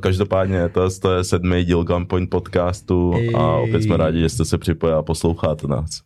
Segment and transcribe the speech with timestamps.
[0.00, 4.58] Každopádně to, to je sedmý díl Gunpoint podcastu a opět jsme rádi, že jste se
[4.58, 6.00] připojili a posloucháte nás.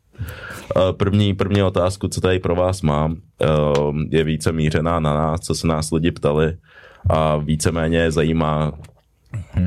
[0.76, 3.46] Eh, první, první otázku, co tady pro vás mám, eh,
[4.10, 6.56] je více mířená na nás, co se nás lidi ptali
[7.10, 8.72] a víceméně zajímá,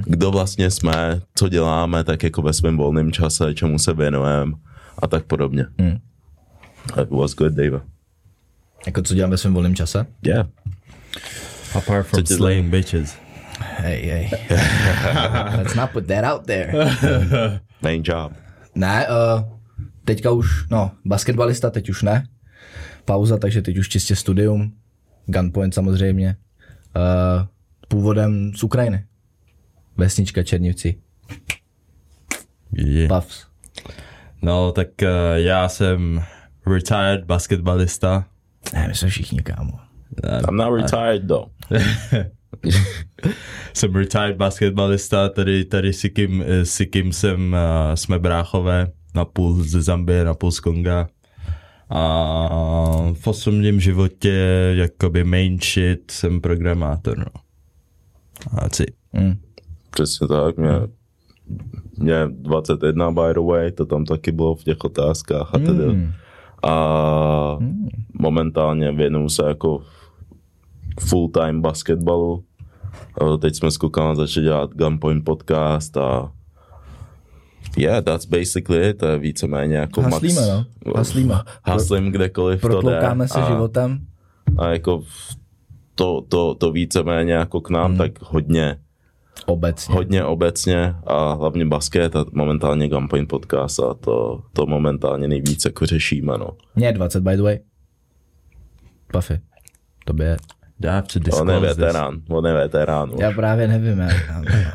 [0.05, 4.52] kdo vlastně jsme, co děláme, tak jako ve svém volném čase, čemu se věnujeme
[5.00, 5.66] a tak podobně.
[5.80, 5.98] Hmm.
[6.96, 7.82] That was good, Dave.
[8.86, 10.05] Jako co dělám ve svém volném čase?
[10.26, 10.48] Yeah.
[11.76, 13.29] Apart from slaying bitches.
[13.60, 14.30] Hey, hey.
[15.57, 16.72] Let's not put that out there.
[17.82, 18.34] Main job.
[18.76, 19.44] Ne, uh,
[20.05, 22.27] teďka už, no, basketbalista teď už ne.
[23.05, 24.73] Pauza, takže teď už čistě studium.
[25.26, 26.35] Gunpoint samozřejmě.
[26.95, 27.45] Uh,
[27.88, 29.05] původem z Ukrajiny.
[29.98, 30.96] Vesnička Černivci.
[32.73, 33.07] Yeah.
[33.07, 33.46] Puffs.
[34.41, 36.23] No, tak uh, já jsem
[36.68, 38.26] retired basketbalista.
[38.73, 39.80] Ne, my jsme všichni, kámo.
[40.48, 41.52] I'm not retired though.
[43.73, 49.63] jsem retired basketbalista, tady, tady s kým, s kým jsem, uh, jsme bráchové, na půl
[49.63, 51.07] ze Zambie, na půl z Konga.
[51.90, 54.34] A v osobním životě,
[54.76, 57.41] jakoby main shit, jsem programátor, no.
[58.52, 58.96] A that's it.
[59.13, 59.34] Mm.
[59.90, 60.71] Přesně tak, mě,
[61.98, 65.85] mě 21 by the way, to tam taky bylo v těch otázkách a tedy.
[65.85, 66.12] Mm.
[66.63, 67.57] A
[68.13, 69.84] momentálně věnuju se jako
[71.00, 72.44] full time basketbalu.
[73.41, 76.31] Teď jsme s klukama začali dělat Gunpoint podcast a
[77.78, 78.97] yeah, that's basically it.
[78.97, 80.47] To je víceméně jako Haslíme, max.
[80.85, 80.94] no.
[80.96, 81.35] Haslíme.
[81.66, 82.72] Haslím kdekoliv to jde.
[82.72, 84.00] Protloukáme se a, životem.
[84.57, 85.03] a jako
[85.96, 88.79] to, to, to víceméně jako k nám, tak hodně
[89.46, 89.96] Obecně.
[89.96, 95.85] hodně obecně a hlavně basket a momentálně Gunpoint podcast a to, to momentálně nejvíce jako
[95.85, 96.50] řešíme, no.
[96.75, 97.59] Mě je 20, by the way.
[99.13, 99.40] Puffy.
[100.06, 100.38] Tobě
[100.84, 101.78] I have to On je disclose this?
[101.78, 103.12] veterán, on je veterán.
[103.19, 104.09] Já právě nevím, já,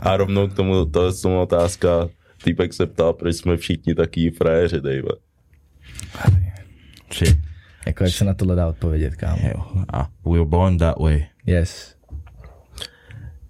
[0.00, 2.08] A rovnou k tomu, to je tomu otázka,
[2.44, 5.02] týpek se ptal, proč jsme všichni taky frajeři, Dave.
[7.14, 7.39] Shit.
[7.86, 9.36] jako jak se na tohle dá odpovědět, kámo.
[9.40, 11.27] Hell, uh, we were born that way.
[11.46, 11.95] Yes.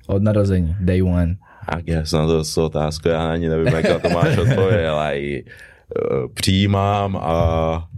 [0.07, 1.37] Od narození, day one.
[1.69, 5.19] A guess na to je otázka, já ani nevím, jak na to máš odpověď, ale
[5.19, 7.89] ji uh, přijímám a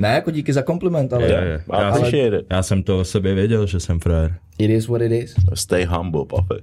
[0.00, 1.44] Ne, jako díky za kompliment, ale Yeah.
[1.44, 2.46] Je, I já, appreciate it.
[2.50, 4.34] já jsem to o sobě věděl, že jsem frajer.
[4.58, 5.34] it is what it is.
[5.54, 6.54] stay humble, papi.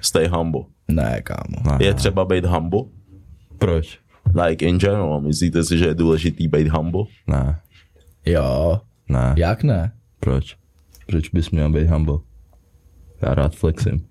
[0.00, 0.60] Stay humble.
[0.88, 1.56] Ne, kámo.
[1.78, 1.94] Ne, Je ne.
[1.94, 2.80] třeba být humble?
[3.58, 3.98] Proč?
[4.44, 7.02] Like in general, myslíte si, že je důležitý být humble?
[7.26, 7.58] Ne,
[8.26, 9.34] Jo, ne.
[9.36, 9.92] jak ne?
[10.20, 10.56] Proč?
[11.06, 12.18] Proč bys měl být humble?
[13.22, 14.06] Já rád flexím.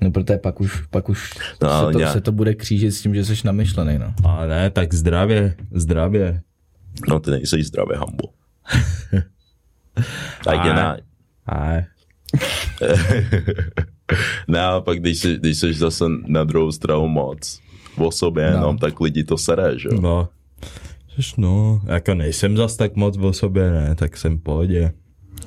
[0.00, 2.92] No protože pak už, pak už No, ale se, to, nějak- se to bude křížit
[2.92, 4.14] s tím, že jsi namyšlený, no.
[4.28, 6.40] A ne, tak zdravě, zdravě.
[7.08, 8.28] No ty nejsi zdravě humble.
[10.44, 10.96] tak je A- na,
[11.46, 11.72] A
[14.48, 17.60] ne, ale pak když, jsi, když jsi zase na druhou stranu moc
[17.96, 18.56] o sobě No.
[18.56, 20.00] jenom, tak lidi to sere, že jo?
[20.00, 20.28] no,
[21.36, 24.92] no, jako nejsem zas tak moc o sobě, ne, tak jsem v pohodě.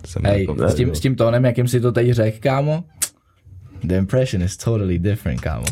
[0.05, 2.83] Jsem Hej, jako, s tím, s tím tónem, jakým si to teď řekl, kámo,
[3.83, 5.65] the impression is totally different, kámo.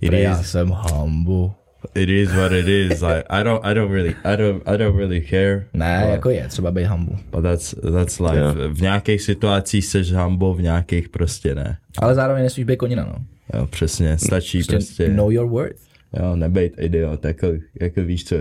[0.00, 0.50] It Já is.
[0.50, 1.50] jsem humble.
[1.94, 3.02] It is what it is.
[3.02, 5.66] Like I don't, I don't really, I don't, I don't really care.
[5.72, 7.16] Ne, but, jako je, třeba být humble.
[7.30, 8.36] But that's, that's life.
[8.36, 8.56] Yeah.
[8.56, 11.76] V nějakých situacích seš humble, v nějakých prostě ne.
[11.98, 13.24] Ale zároveň nesmíš být konina, no.
[13.58, 15.80] Jo, přesně, stačí Prostě prostě, know your worth.
[16.20, 17.46] jo, nebejt idiot, jako,
[17.80, 18.36] jako víš co,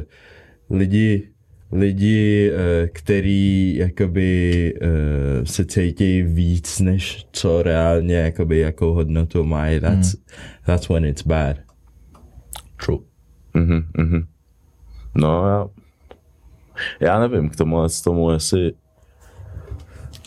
[0.70, 1.28] lidi,
[1.72, 9.80] lidi, eh, který jakoby eh, se cítí víc, než co reálně jakoby jakou hodnotu mají,
[9.80, 10.16] that's,
[10.66, 11.58] that's when it's bad.
[12.86, 13.00] True.
[13.54, 14.26] Mhm, mhm.
[15.16, 15.68] No já,
[17.00, 18.74] já nevím k tomu, z tomu, jestli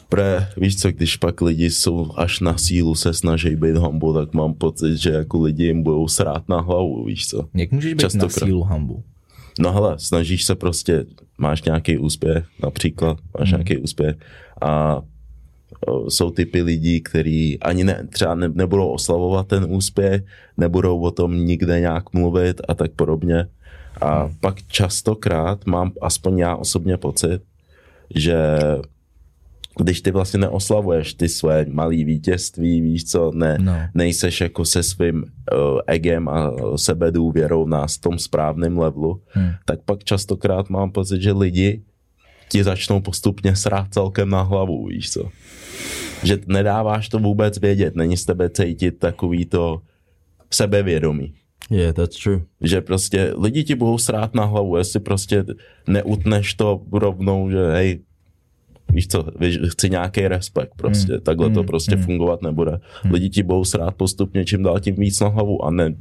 [0.09, 4.35] Pre, víš co, když pak lidi jsou až na sílu se snaží být humble, tak
[4.35, 7.49] mám pocit, že jako lidi jim budou srát na hlavu, víš co.
[7.55, 8.49] Jak můžeš být na Častokrát.
[8.49, 8.97] sílu humble?
[9.59, 11.07] No hele, snažíš se prostě,
[11.39, 13.59] máš nějaký úspěch, například, máš hmm.
[13.59, 14.17] nějaký úspěch
[14.63, 15.03] a
[16.09, 20.23] jsou typy lidí, kteří ani ne, třeba ne, nebudou oslavovat ten úspěch,
[20.57, 23.47] nebudou o tom nikde nějak mluvit a tak podobně.
[24.01, 24.35] A hmm.
[24.41, 27.43] pak častokrát mám, aspoň já osobně pocit,
[28.15, 28.37] že
[29.79, 33.73] když ty vlastně neoslavuješ ty své malé vítězství, víš co, ne, No.
[33.95, 39.51] nejseš jako se svým uh, egem a sebedůvěrou na tom správném levelu, Hmm.
[39.65, 41.83] tak pak častokrát mám pocit, že lidi
[42.49, 45.29] ti začnou postupně srát celkem na hlavu, víš co.
[46.23, 49.81] Že nedáváš to vůbec vědět, není z tebe cítit takový to
[50.51, 51.35] sebevědomí.
[51.71, 52.41] Yeah, that's true.
[52.61, 55.45] Že prostě lidi ti budou srát na hlavu, jestli prostě
[55.89, 58.01] neutneš to rovnou, že hej,
[58.93, 61.21] Víš co, víš, chci nějaký respekt prostě, mm.
[61.21, 61.55] takhle mm.
[61.55, 62.03] to prostě mm.
[62.03, 62.81] fungovat nebude.
[63.05, 63.13] Mm.
[63.13, 65.95] Lidi ti budou srát postupně, čím dál tím víc na hlavu a ne...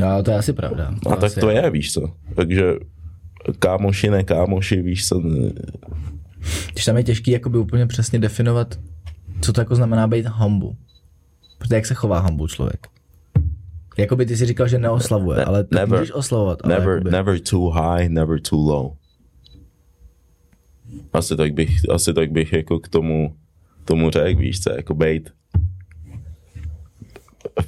[0.00, 0.94] No, to je asi pravda.
[1.02, 2.12] To a tak to je, víš co.
[2.36, 2.64] Takže
[3.58, 5.22] kámoši, ne kámoši, víš co.
[6.72, 8.78] Když tam je těžký jakoby úplně přesně definovat,
[9.40, 10.70] co to jako znamená být humble.
[11.58, 12.86] Protože jak se chová humble člověk?
[13.98, 16.66] Jakoby ty si říkal, že neoslavuje, ne, ale never, můžeš oslavovat.
[16.66, 17.10] Never, jakoby...
[17.10, 18.92] never too high, never too low.
[21.12, 23.36] Asi tak bych, asi tak bych jako k tomu,
[23.84, 25.32] tomu řekl, víš co, jako bejt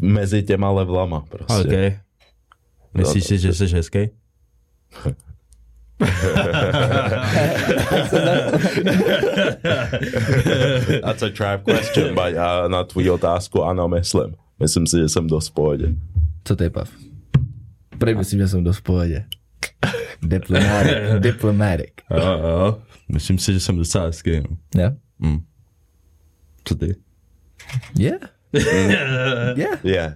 [0.00, 1.68] mezi těma levelama prostě.
[1.68, 1.98] Okay.
[2.94, 3.98] Myslíš si, že jsi hezký?
[11.02, 14.34] That's a trap question, but uh, na tvůj otázku ano, myslím.
[14.60, 15.88] Myslím si, že jsem dost v pohodě.
[16.44, 16.90] Co ty, Pav?
[17.98, 19.24] Prý myslím, že jsem dost v pohodě.
[20.22, 20.94] Diplomatic.
[21.18, 21.90] Diplomatic.
[22.10, 22.78] Jo, jo.
[23.08, 24.40] Myslím si, že jsem docela hezký.
[24.40, 24.56] No.
[24.76, 24.94] Yeah?
[25.18, 25.38] Mm.
[26.64, 26.96] Co ty?
[27.98, 28.20] Yeah.
[29.56, 29.84] yeah.
[29.84, 30.12] Yeah.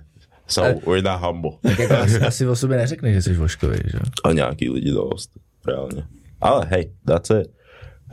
[0.47, 1.51] So, Ale, we're not humble.
[1.63, 3.99] Tak jako asi, asi o sobě neřekneš, že jsi voškový, že?
[4.25, 5.31] A nějaký lidi dost,
[5.69, 6.05] reálně.
[6.41, 7.59] Ale hej, that's it.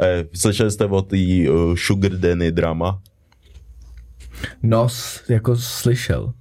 [0.01, 1.17] Eh, slyšeli jste o té
[1.49, 3.01] uh, Sugar Danny drama?
[4.63, 4.87] No,
[5.29, 6.33] jako slyšel.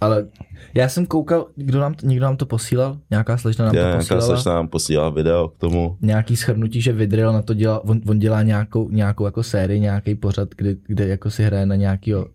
[0.00, 0.26] Ale
[0.74, 2.98] já jsem koukal, kdo nám, někdo nám to posílal?
[3.10, 4.20] Nějaká slečna nám Já, to posílala?
[4.20, 5.96] Nějaká slečna nám posílala video k tomu.
[6.00, 10.14] Nějaký shrnutí, že Vidril na to dělá, on, on dělá nějakou, nějakou jako sérii, nějaký
[10.14, 12.26] pořad, kde, kde jako si hraje na nějakýho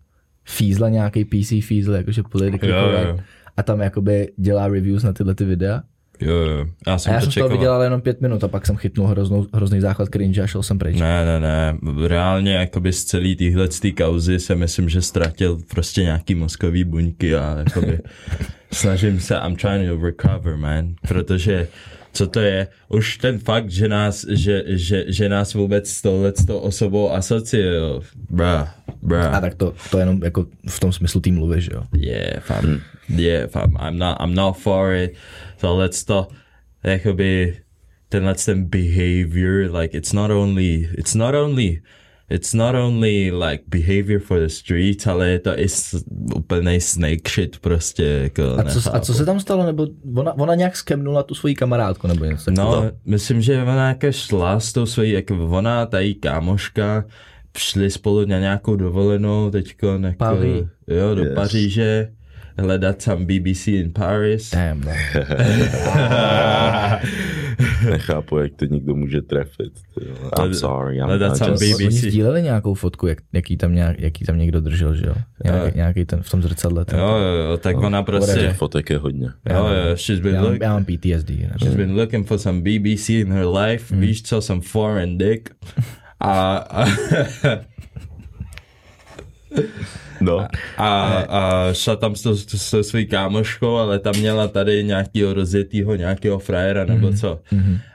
[0.44, 3.22] fízla, nějaký PC fízl, jakože correct.
[3.56, 5.82] A tam jakoby dělá reviews na tyhle ty videa.
[6.20, 6.66] Jo, jo.
[6.86, 7.48] Já jsem A já to jsem čekal.
[7.48, 10.62] viděl ale jenom pět minut a pak jsem chytnul hroznou, hrozný záchvat cringe a šel
[10.62, 11.00] jsem pryč.
[11.00, 11.76] Ne, ne, ne.
[12.08, 17.34] Reálně jakoby z celý týhle tý kauzy se myslím, že ztratil prostě nějaký mozkový buňky
[17.34, 17.98] a jakoby
[18.72, 21.68] snažím se, I'm trying to recover, man, protože
[22.14, 26.58] co to je, už ten fakt, že nás, že, že, že nás vůbec s touhletou
[26.58, 27.80] osobou asociuje,
[28.30, 29.28] bra, bra.
[29.30, 31.82] A tak to, to jenom jako v tom smyslu tým mluvy, že jo.
[31.94, 32.80] Yeah, fam.
[33.16, 33.76] Yeah, fam.
[33.76, 35.14] I'm not, I'm not for it.
[35.60, 36.26] Tohle to,
[36.84, 37.56] jakoby,
[38.08, 41.82] tenhle ten behavior, like, it's not only, it's not only,
[42.30, 46.04] it's not only like behavior for the streets, ale je to i s-
[46.36, 49.66] úplnej snake shit prostě, jako A co, a co se tam stalo?
[49.66, 49.86] Nebo
[50.16, 52.92] ona, ona nějak skemnula tu svoji kamarádku nebo něco No, takového?
[53.04, 57.04] myslím, že ona jako šla s tou svojí, jako ona, ta její kámoška,
[57.58, 60.24] šli spolu na nějakou dovolenou teďko, jako,
[60.86, 61.34] jo, do yes.
[61.34, 62.12] Paříže,
[62.58, 64.50] hledat tam BBC in Paris.
[64.50, 64.92] Damn, bro.
[67.90, 69.72] Nechápu, jak to někdo může trefit.
[70.44, 70.96] I'm sorry.
[70.96, 71.74] I'm, hledat tam just, BBC.
[71.80, 75.14] Oni sdíleli nějakou fotku, jak, jaký, tam nějak, jaký tam někdo držel, že jo?
[75.44, 76.84] Nějaký, nějaký ten v tom zrcadle.
[76.84, 78.54] Ten, Jo, jo, jo, tak ona prostě, whatever.
[78.54, 79.26] fotek je hodně.
[79.50, 81.30] jo, jo, she's been, já, look, mám, já mám PTSD.
[81.30, 81.52] Ne?
[81.58, 85.50] she's been looking for some BBC in her life, víš co, some foreign dick.
[86.20, 86.86] A, a,
[90.24, 90.46] No,
[90.76, 95.96] a, a šla tam s, to- se svojí kámoškou, ale tam měla tady nějakýho rozjetýho,
[95.96, 97.40] nějakého frajera nebo co.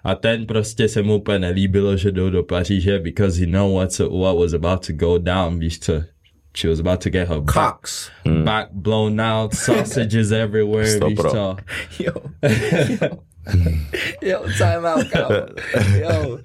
[0.04, 4.00] A ten prostě se mu úplně nelíbilo, že jdou do Paříže, because he know what's,
[4.00, 5.94] what was about to go down, víš co.
[6.58, 8.10] She was about to get her back, Cox.
[8.44, 11.56] back blown out, sausages everywhere, víš co.
[12.00, 12.12] Jo.
[13.02, 13.10] jo.
[14.22, 15.36] Jo, time out, kámo.
[16.02, 16.38] Jo.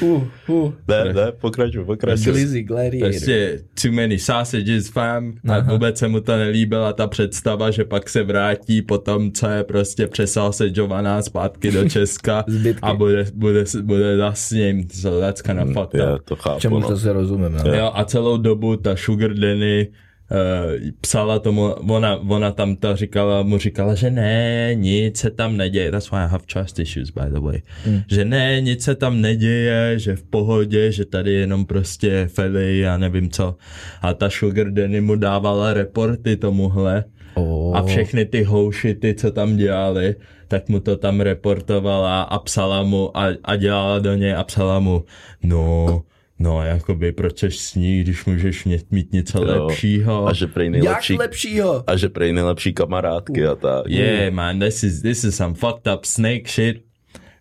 [0.00, 0.72] Uh, uh.
[0.88, 2.32] ne, ne, pokračuj, pokračuj.
[2.32, 3.08] Glizzy Gladiator.
[3.10, 5.34] Prostě too many sausages, fam.
[5.48, 9.48] A vůbec se mu to nelíbila ta představa, že pak se vrátí po tom, co
[9.48, 12.80] je prostě přesausagovaná zpátky do Česka Zbytky.
[12.82, 14.88] a bude, bude, bude s ním.
[14.90, 16.22] So that's kind of fucked Já up.
[16.24, 16.88] to chápu, Čemu no.
[16.88, 17.74] to se rozumím, no.
[17.74, 19.88] Jo, a celou dobu ta Sugar Danny
[20.30, 25.56] uh, psala tomu, ona, ona tam to říkala, mu říkala, že ne, nic se tam
[25.56, 28.00] neděje, that's why I have trust issues, by the way, Hmm.
[28.10, 32.96] že ne, nic se tam neděje, že v pohodě, že tady jenom prostě Feli a
[32.96, 33.56] nevím co.
[34.02, 37.04] A ta Sugar Danny mu dávala reporty tomuhle
[37.36, 37.76] Oh.
[37.76, 40.14] a všechny ty houšity, co tam dělali,
[40.48, 44.78] tak mu to tam reportovala a psala mu a, a dělala do něj a psala
[44.80, 45.04] mu,
[45.42, 46.02] no,
[46.38, 49.64] no, jakoby proč seš s ní, když můžeš mít, mít něco Jo.
[49.66, 50.26] lepšího.
[50.26, 51.84] A že prej Jak nejlepší, lepšího?
[51.90, 53.86] a že prej nejlepší kamarádky a tak.
[53.88, 56.84] Yeah, man, this is, this is some fucked up snake shit.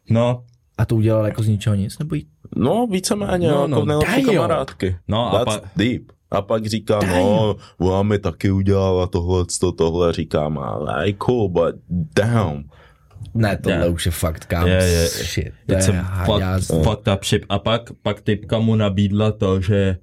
[0.09, 0.43] No,
[0.77, 1.99] A to udělal jako z ničeho nic?
[1.99, 2.25] Nebo jí...
[2.55, 4.35] No, víceméně, No, no, no, jako nejlepší damn.
[4.35, 4.95] kamarádky.
[5.07, 6.01] No, a That's pa- deep.
[6.31, 11.75] A pak říká, no, ona mi taky udělala tohle, to, tohle, říkám, ale cool, but
[12.15, 12.63] damn.
[13.33, 13.93] Ne, tohle Yeah.
[13.93, 14.67] už je fakt, kámo.
[14.67, 15.07] Je, je.
[15.07, 15.53] Shit.
[15.67, 17.45] To It's je fuck, fucked up shit.
[17.49, 19.97] A pak, pak typka mu nabídla to, že,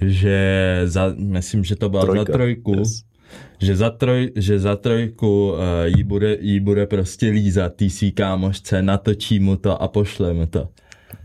[0.00, 0.38] že
[0.84, 2.32] za, myslím, že to byla Trojka.
[2.32, 3.02] za trojku, Yes.
[3.58, 8.12] že, za troj, že za trojku uh, jí, bude, jí bude prostě lízat tý svý
[8.12, 10.68] kámošce, natočí mu to a pošle mu to.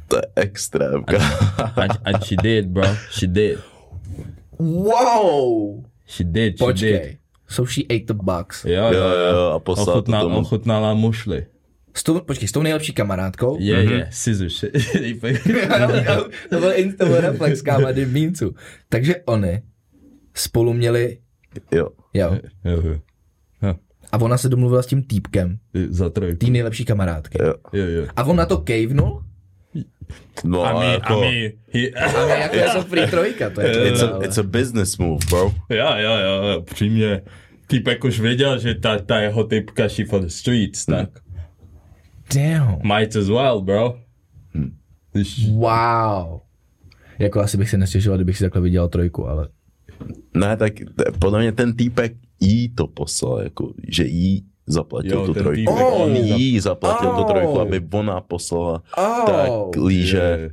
[0.08, 1.04] To je extrém.
[1.76, 2.88] And, and she did, bro.
[3.12, 3.60] She did.
[4.60, 5.84] Wow!
[6.08, 7.18] She did, she did.
[7.52, 8.66] So she ate the box.
[8.66, 10.40] Jo, Jo, jo, a poslal to Ochutnal, tomu.
[10.40, 11.46] ochutnala mušli.
[11.94, 13.58] S tou, počkej, s tou nejlepší kamarádkou?
[13.60, 13.92] Je, mm-hmm.
[13.92, 14.56] je, Sizuš.
[16.50, 18.56] to byl instant reflex, káma, dymíncu.
[18.90, 19.62] Takže oni
[20.34, 21.18] spolu měli,
[21.72, 21.90] Jo.
[22.14, 22.96] jo, jo, jo.
[23.62, 23.76] jo.
[24.12, 25.58] a ona se domluvila s tím týpkem,
[25.90, 26.38] Za trojku.
[26.38, 27.38] tý nejlepší kamarádky.
[27.44, 27.54] Jo.
[27.74, 28.08] Jo, jo.
[28.16, 29.24] A on na to cavenul?
[30.44, 33.50] No, A a my, a jako, my, he, A my jako je to free trojka,
[33.50, 35.54] to je it's, to, a, it's a business move, bro.
[35.70, 37.22] jo, jo, jo, přímě.
[37.68, 41.10] Týpek už věděl, že ta, ta jeho typka she for the streets, tak.
[42.36, 42.80] Damn.
[42.84, 43.98] Might as well, bro.
[45.12, 46.40] Když, Wow.
[47.20, 49.48] Jako asi bych se nestěžoval, kdybych si takhle viděl trojku, ale
[50.34, 50.74] Ne, tak
[51.20, 55.74] podle mě ten týpek jí to poslal, jako, že jí zaplatil Jo, tu trojku.
[55.74, 57.28] On jí jí zaplatil tu Oh.
[57.32, 59.26] trojku, aby ona poslala Oh.
[59.26, 60.50] tak líže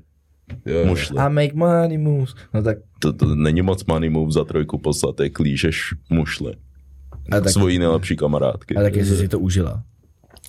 [0.67, 0.87] jo, jo.
[0.87, 1.23] mušle.
[1.27, 2.35] I make money moves.
[2.55, 6.53] No tak, To, to není moc money move za trojku poslat, jak lížeš mušle.
[7.33, 8.77] a tak, Svojí nejlepší kamarádky.
[8.77, 9.83] a tak jestli si to užila.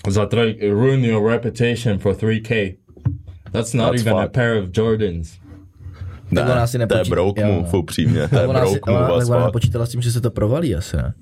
[0.09, 2.75] Za troj, ruin your reputation for 3k.
[3.51, 4.33] That's not That's even a fucked.
[4.33, 5.37] pair of Jordans.
[6.31, 8.27] Ne, ona to je broke jo, move, upřímně.
[8.27, 9.53] To je ona, si, broke ona, move ona fuck.
[9.53, 11.13] počítala s tím, že se to provalí asi, ne?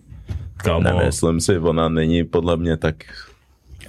[0.64, 0.84] Come on.
[0.98, 2.96] Nemyslím si, ona není podle mě tak,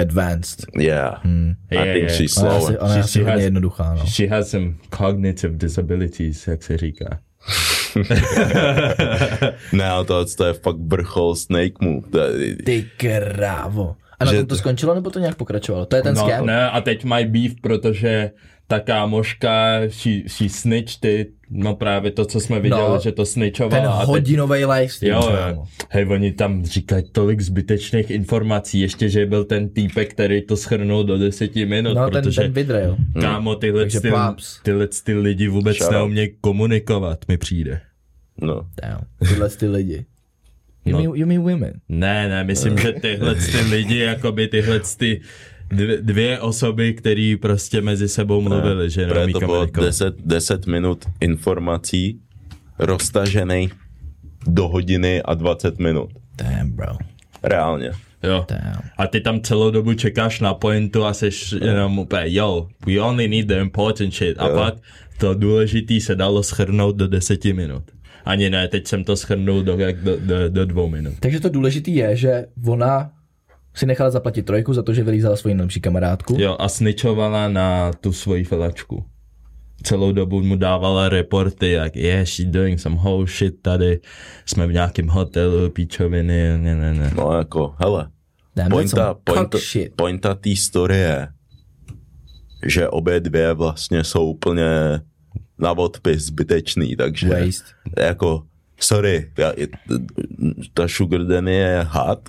[0.01, 0.67] Advanced.
[0.79, 1.25] yeah.
[1.25, 1.55] Hmm.
[1.71, 2.17] I Yeah, think yeah.
[2.17, 4.07] she's Ona asi, ona je She- asi she hodně has- jednoduchá, no.
[4.07, 7.19] She has some cognitive disabilities, jak se říká.
[9.73, 12.09] Ne, ale to, to je fakt vrchol snake move.
[12.11, 13.97] To je, Ty krávo.
[14.21, 15.87] A na Že tom to to- skončilo, nebo to nějak pokračovalo?
[15.87, 16.47] To je ten no, scam?
[16.47, 18.31] ne, a teď mají beef, protože
[18.67, 23.23] ta kámoška, she, she snitched it, no právě to, co jsme viděli, No, že to
[23.23, 23.93] Ten snitchovala.
[23.93, 25.23] a teď, hodinový livestream.
[25.23, 25.65] Jo, jo.
[25.91, 31.05] Hej, oni tam říkají tolik zbytečných informací, ještě, že byl ten týpek, který to schrnul
[31.05, 32.97] do deseti minut, No, ten, protože ten vidrel.
[33.21, 34.11] kámo, tyhle, Takže ty,
[34.63, 35.93] tyhle ty lidi vůbec Shout out.
[35.93, 37.81] neumějí komunikovat, mi přijde.
[38.43, 38.67] no.
[38.83, 39.01] Damn.
[39.29, 40.05] Tyhle ty lidi.
[40.85, 40.99] You, No.
[40.99, 41.73] mean, you mean women?
[41.89, 45.21] Ne, ne, myslím, že tyhle ty lidi, jakoby tyhle ty
[45.69, 49.87] dvě, dvě osoby, které prostě mezi sebou mluvili, že Protože neumí to bylo komunikovat.
[49.87, 52.21] 10, 10 minut informací
[52.79, 53.71] roztažený
[54.47, 56.11] do hodiny a 20 minut.
[56.37, 56.97] Damn, bro.
[57.43, 57.91] Reálně.
[58.23, 58.47] Jo.
[58.49, 58.83] Damn.
[58.99, 63.29] A ty tam celou dobu čekáš na pointu a seš jenom úplně, yo, we only
[63.29, 64.39] need the important shit.
[64.39, 64.55] A Jo.
[64.55, 64.75] pak
[65.19, 67.83] to důležitý se dalo schrnout do deseti minut.
[68.25, 71.15] Ani ne, teď jsem to schrnul do, jak do, do, do dvou minut.
[71.21, 73.11] Takže to důležité je, že ona
[73.79, 76.37] si nechala zaplatit trojku za to, že vylízala svoji nejlepší kamarádku.
[76.39, 79.05] Jo, a snitchovala na tu svoji felačku.
[79.83, 84.01] Celou dobu mu dávala reporty, jak yeah, she doing some whole shit tady,
[84.47, 87.13] jsme v nějakém hotelu, píčoviny, ne, ne, ne.
[87.17, 88.11] No jako, hele,
[88.71, 89.59] pointa, pointa,
[89.97, 91.29] pointa té story je,
[92.67, 95.01] že obě dvě vlastně jsou úplně
[95.59, 97.71] na odpis zbytečný, takže Waste.
[97.99, 98.43] jako,
[98.81, 99.53] sorry, já,
[100.75, 102.29] ta Sugar je had,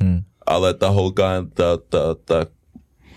[0.00, 0.20] Hmm.
[0.48, 2.46] Ale ta holka, ta, ta, ta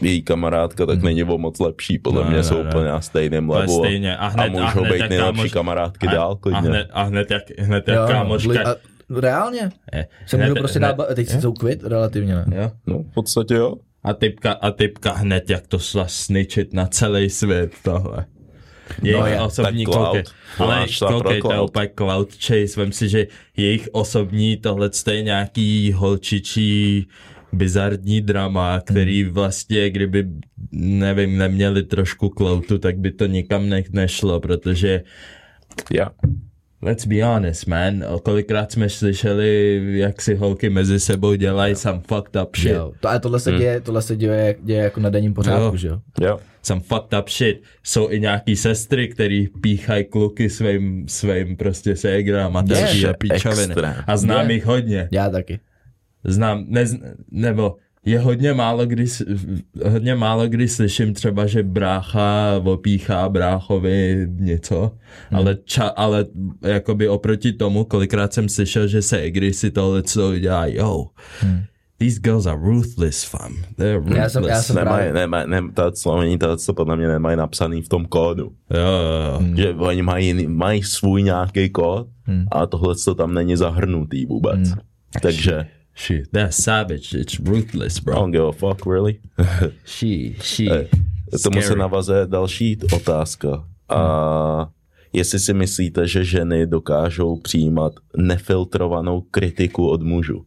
[0.01, 2.69] její kamarádka, tak není o moc lepší, podle Ne, mě ne, jsou ne.
[2.69, 4.17] úplně na stejném levelu stejně.
[4.17, 6.69] A hned- a a můžou hned být nejlepší kámoš- kamarádky a, dál a, klidně.
[6.69, 8.71] hned, a hned jak, hned jak Jo, kámoška.
[8.71, 8.75] a,
[9.19, 9.71] reálně?
[9.93, 12.45] je, Se hned- můžou prostě hned- dát, teď si jsou quit relativně, ne?
[12.55, 12.71] Jo.
[12.88, 13.73] No, v podstatě jo.
[14.03, 18.25] A typka, a typka hned jak to šla snitchit na celý svět tohle.
[19.03, 20.33] Jejich No osobní tak cloud.
[20.57, 20.86] Ale
[21.41, 22.74] to je úplně cloud chase.
[22.77, 27.07] Vem si, že jejich osobní tohle je nějaký holčičí
[27.53, 30.27] bizarní drama, který vlastně, kdyby,
[30.71, 35.03] nevím, neměli trošku cloudu, tak by to nikam ne- nešlo, protože
[35.91, 36.10] Já.
[36.83, 38.03] Let's be honest, man.
[38.23, 42.71] Kolikrát jsme slyšeli, jak si holky mezi sebou dělají some fucked up shit.
[42.71, 42.91] Jo.
[43.00, 45.75] To, ale tohle se, děje, tohle se děje, děje jako na denním pořádku, Jo.
[45.77, 46.00] že jo?
[46.21, 46.39] Jo.
[46.63, 47.61] Some fucked up shit.
[47.83, 53.13] Jsou i nějaký sestry, který píchají kluky svým, svým prostě ségrám a taky Je, a
[53.13, 53.63] píčoviny.
[53.63, 53.95] extrém.
[54.07, 54.53] A znám Je.
[54.55, 55.09] jich hodně.
[55.11, 55.59] Já taky.
[56.23, 56.85] Znám, ne,
[57.31, 59.25] nebo je hodně málo, kdy, s-
[59.89, 64.91] hodně málo kdy slyším třeba, že brácha opíchá bráchovi něco,
[65.29, 65.39] hmm.
[65.39, 66.25] ale, ča, ale
[66.67, 71.05] jakoby oproti tomu, kolikrát jsem slyšel, že se egry si tohle co dělá, yo,
[71.39, 71.60] hmm.
[71.98, 73.55] these girls are ruthless, fam.
[73.77, 74.17] They're ruthless.
[74.17, 77.38] Já jsem- já jsem- Nemají, právě- nemají, nem, ta slovení, ta, co podle mě nemají
[77.38, 78.51] napsaný v tom kódu.
[78.74, 79.39] Jo, jo, jo.
[79.39, 79.58] Hmm.
[79.58, 82.46] Že oni mají, mají svůj nějaký kód Hmm.
[82.51, 84.74] a tohle to tam není zahrnutý vůbec.
[85.22, 85.67] Takže,
[85.98, 88.15] Shit, they're savage, it's ruthless, I bro.
[88.15, 89.19] don't give a fuck, really.
[89.86, 90.88] She, she, Eh,
[91.43, 93.67] Tomu se navazuje další otázka.
[93.89, 94.69] A
[95.13, 100.45] jestli si myslíte, že ženy dokážou přijímat nefiltrovanou kritiku od mužů?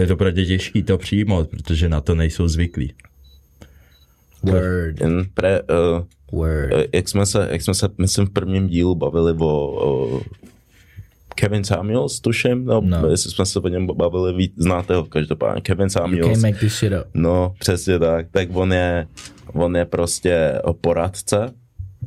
[0.00, 2.94] Je to pro ně těžký to přijmout, protože na to nejsou zvyklí.
[4.42, 6.72] Word, Jen pre, uh, word.
[6.94, 10.20] jak jsme se, jak jsme se, myslím, v prvním dílu bavili o, o
[11.36, 13.08] Kevin Samuels, tuším, no, No.
[13.08, 16.42] jestli jsme se o něm bavili, víc, znáte ho každopádně, Kevin Samuels.
[16.42, 17.06] Make this shit up.
[17.14, 18.26] No, přesně tak.
[18.30, 19.06] Tak on je,
[19.52, 21.50] on je prostě poradce,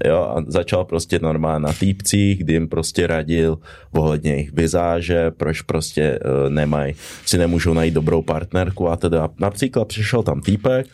[0.05, 3.57] jo, a začal prostě normálně na týpcích, kdy jim prostě radil
[3.91, 6.93] ohledně jejich vizáže, proč prostě uh, nemají,
[7.25, 10.87] si nemůžou najít dobrou partnerku a teda například přišel tam týpek,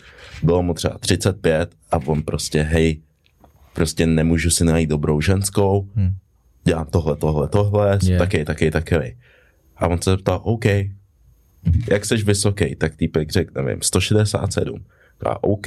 [0.44, 3.02] bylo mu třeba 35 a on prostě, hej,
[3.74, 6.12] prostě nemůžu si najít dobrou ženskou, hmm.
[6.66, 8.20] Dělám tohle, tohle, tohle, Yeah.
[8.20, 9.18] taky, taky, taky.
[9.78, 10.66] A on se zeptal, OK,
[11.92, 14.84] jak jsi vysoký, tak týpek řekl, nevím, 167.
[15.26, 15.66] A OK,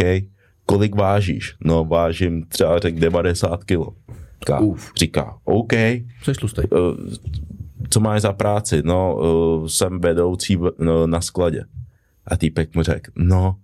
[0.67, 1.57] kolik vážíš?
[1.65, 3.95] No vážím třeba řekl 90 kilo.
[4.41, 4.93] Říká, Uf.
[4.97, 5.73] říká OK,
[6.39, 6.65] tlustej.
[7.91, 8.83] co máš za práci?
[8.85, 11.65] No, eh, jsem vedoucí v- no, na skladě.
[12.27, 13.57] A týpek mu řekl, no,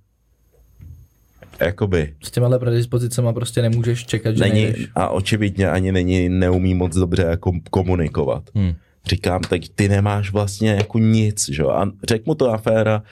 [1.60, 4.86] jakoby, S těmahle predispozicema prostě nemůžeš čekat, že není, nejdeš.
[4.94, 8.42] a očividně ani není, neumí moc dobře jako komunikovat.
[8.54, 8.74] Hmm.
[9.06, 11.68] Říkám, tak ty nemáš vlastně jako nic, že jo?
[11.68, 13.02] A řekl mu to aféra,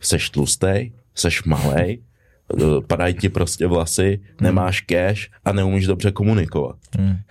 [0.00, 1.98] seš tlustej, seš malej,
[2.58, 6.76] eh, padají ti prostě vlasy, nemáš cash a neumíš dobře komunikovat.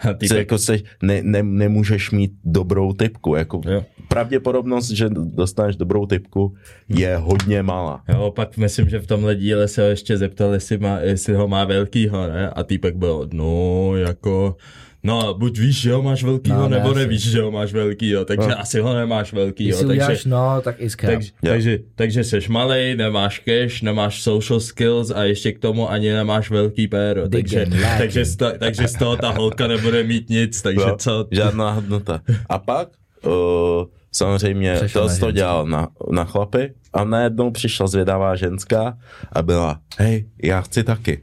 [0.10, 3.36] A Ty jako se, ne, ne, nemůžeš mít dobrou typku.
[3.36, 3.86] Jako Jo.
[4.08, 6.53] pravděpodobnost, že dostaneš dobrou typku,
[6.89, 8.03] je hodně malá.
[8.10, 11.48] Jo, pak myslím, že v tomhle díle se ho ještě zeptal, jestli, má, jestli ho
[11.48, 12.50] má velkýho, ne?
[12.50, 14.56] A týpek byl, no, jako,
[15.03, 17.00] no, buď víš, že ho máš velkýho, No, no, ne, nebo asi.
[17.00, 18.60] nevíš, že ho máš velkýho, takže no.
[18.60, 21.10] asi ho nemáš velkýho, Když takže, uděláš no, tak is cap.
[21.10, 26.12] takže, takže, takže jsi malej, nemáš cash, nemáš social skills a ještě k tomu ani
[26.12, 27.65] nemáš velký péro, takže,
[27.98, 31.27] takže, z to, takže z toho ta holka nebude mít nic, takže Jo, co?
[31.31, 32.22] Žádná hodnota.
[32.50, 32.89] A pak
[33.25, 33.31] uh,
[34.12, 38.98] samozřejmě to, na to dělal na, na chlapy a najednou přišla zvědavá ženská
[39.31, 41.22] a byla, hej, já chci taky.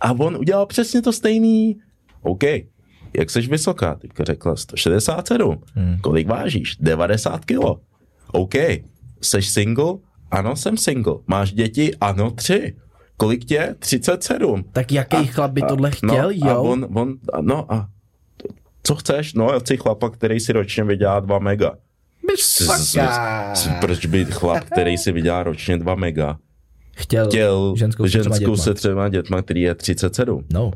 [0.00, 1.76] A on udělal přesně to stejný.
[2.26, 2.42] OK,
[3.18, 3.94] jak jsi vysoká?
[3.94, 5.60] Teďka řekla 167.
[5.74, 5.98] Hmm.
[6.00, 6.76] Kolik vážíš?
[6.80, 7.80] 90 kilo.
[8.32, 8.54] OK,
[9.22, 9.92] jsi single?
[10.30, 11.14] Ano, jsem single.
[11.26, 11.94] Máš děti?
[12.00, 12.76] Ano, tři.
[13.16, 13.74] Kolik tě?
[13.78, 14.64] 37.
[14.72, 16.08] Tak jaký chlap by tohle chtěl,
[16.40, 16.62] no, A jo?
[16.62, 17.88] on, on, a no a
[18.82, 19.34] co chceš?
[19.34, 21.72] No, já chci chlapa, který si ročně vydělá 2 mega.
[22.38, 26.38] S- Proč by chlap, který si vydělá ročně 2 mega,
[26.96, 30.44] Chtěl, chtěl ženskou, ženskou se třema dětma, který je 37?
[30.52, 30.70] No.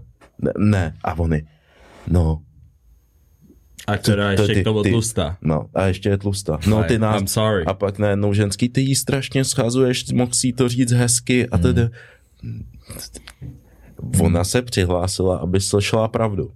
[0.59, 1.43] Ne, a oni,
[2.09, 2.43] no,
[3.87, 5.37] A která ještě ty- k tomu ty- tlustá.
[5.43, 6.59] no, a ještě je tlustá.
[6.67, 7.65] No, ty nás, I'm sorry.
[7.65, 11.89] a pak najednou ženský, ty jí strašně schazuješ, mohl si to říct hezky a tedy.
[14.21, 16.51] Ona se přihlásila, aby slyšela pravdu.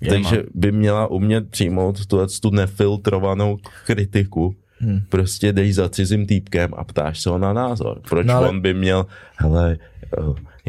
[0.00, 4.54] Je, Takže by měla umět přijmout tu, tu nefiltrovanou kritiku.
[4.80, 5.00] Hmm.
[5.08, 8.00] Prostě jdeš za cizím týpkem a ptáš se ho na názor.
[8.08, 9.06] Proč No ale- on by měl,
[9.36, 9.76] hele,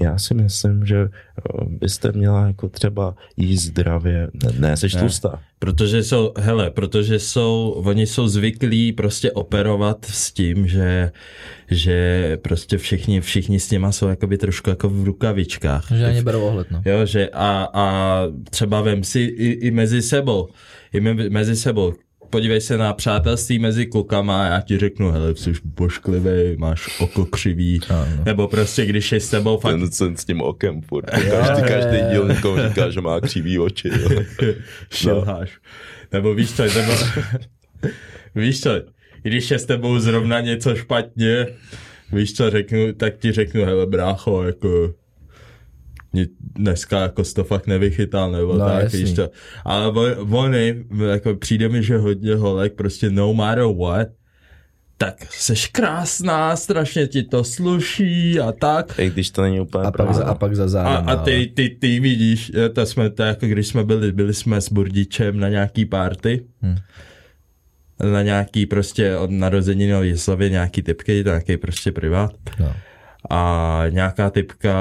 [0.01, 4.27] já si myslím, že eh, byste měla jako třeba jíst zdravě.
[4.43, 5.41] Ne, ne jsi tlustá.
[5.59, 11.11] Protože jsou, hele, protože jsou, oni jsou zvyklí prostě operovat s tím, že,
[11.71, 15.91] že prostě všichni, všichni s něma jsou jakoby trošku jako v rukavičkách.
[15.91, 16.81] Že ani berou ohled, no.
[16.85, 20.47] Jo, že a, a třeba vem si i, i mezi sebou,
[20.93, 21.93] i me, mezi sebou,
[22.29, 27.25] podívej se na přátelství mezi klukama a já ti řeknu, hele, jsi pošklivý, máš oko
[27.25, 28.23] křivý, Ano.
[28.25, 31.05] nebo prostě když je s tebou fakt Ten, ten s tím okem furt.
[31.09, 33.89] Každý, každý díl někomu říká, že má křivý oči.
[34.01, 34.09] Jo.
[34.91, 35.57] šilháš.
[36.13, 36.93] Nebo víš co, nebo,
[38.35, 38.69] víš co,
[39.23, 41.47] když je s tebou zrovna něco špatně,
[42.11, 44.93] víš co, řeknu, tak ti řeknu, hele brácho, jako
[46.55, 48.99] dneska jako to fakt nevychytal, nebo No, tak, jasný.
[49.03, 49.29] víš to.
[49.65, 50.75] Ale oni,
[51.11, 54.07] jako přijde mi, že hodně holek, prostě no matter what,
[54.97, 58.99] tak seš krásná, strašně ti to sluší a tak.
[58.99, 61.09] I když to není úplně A pak, za, a pak za A, zádem.
[61.09, 64.33] a ale- ty, ty, ty vidíš, jo, to jsme to jako když jsme byli, byli
[64.33, 66.75] jsme s Burdičem na nějaký party, Hmm.
[68.11, 72.31] na nějaký prostě od narozeninové slavě nějaký typky, to nějaký prostě privát.
[72.59, 72.73] No.
[73.29, 74.73] A nějaká typka,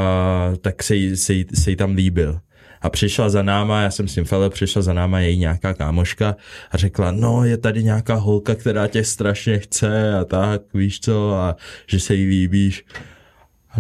[0.61, 2.41] tak se jí, se jí, se jí tam líbil.
[2.81, 6.37] A přišla za náma, já jsem s tím Fele, přišla za náma její nějaká kámoška
[6.71, 11.35] a řekla, no je tady nějaká holka, která tě strašně chce a tak, víš co,
[11.35, 12.85] a že se jí líbíš.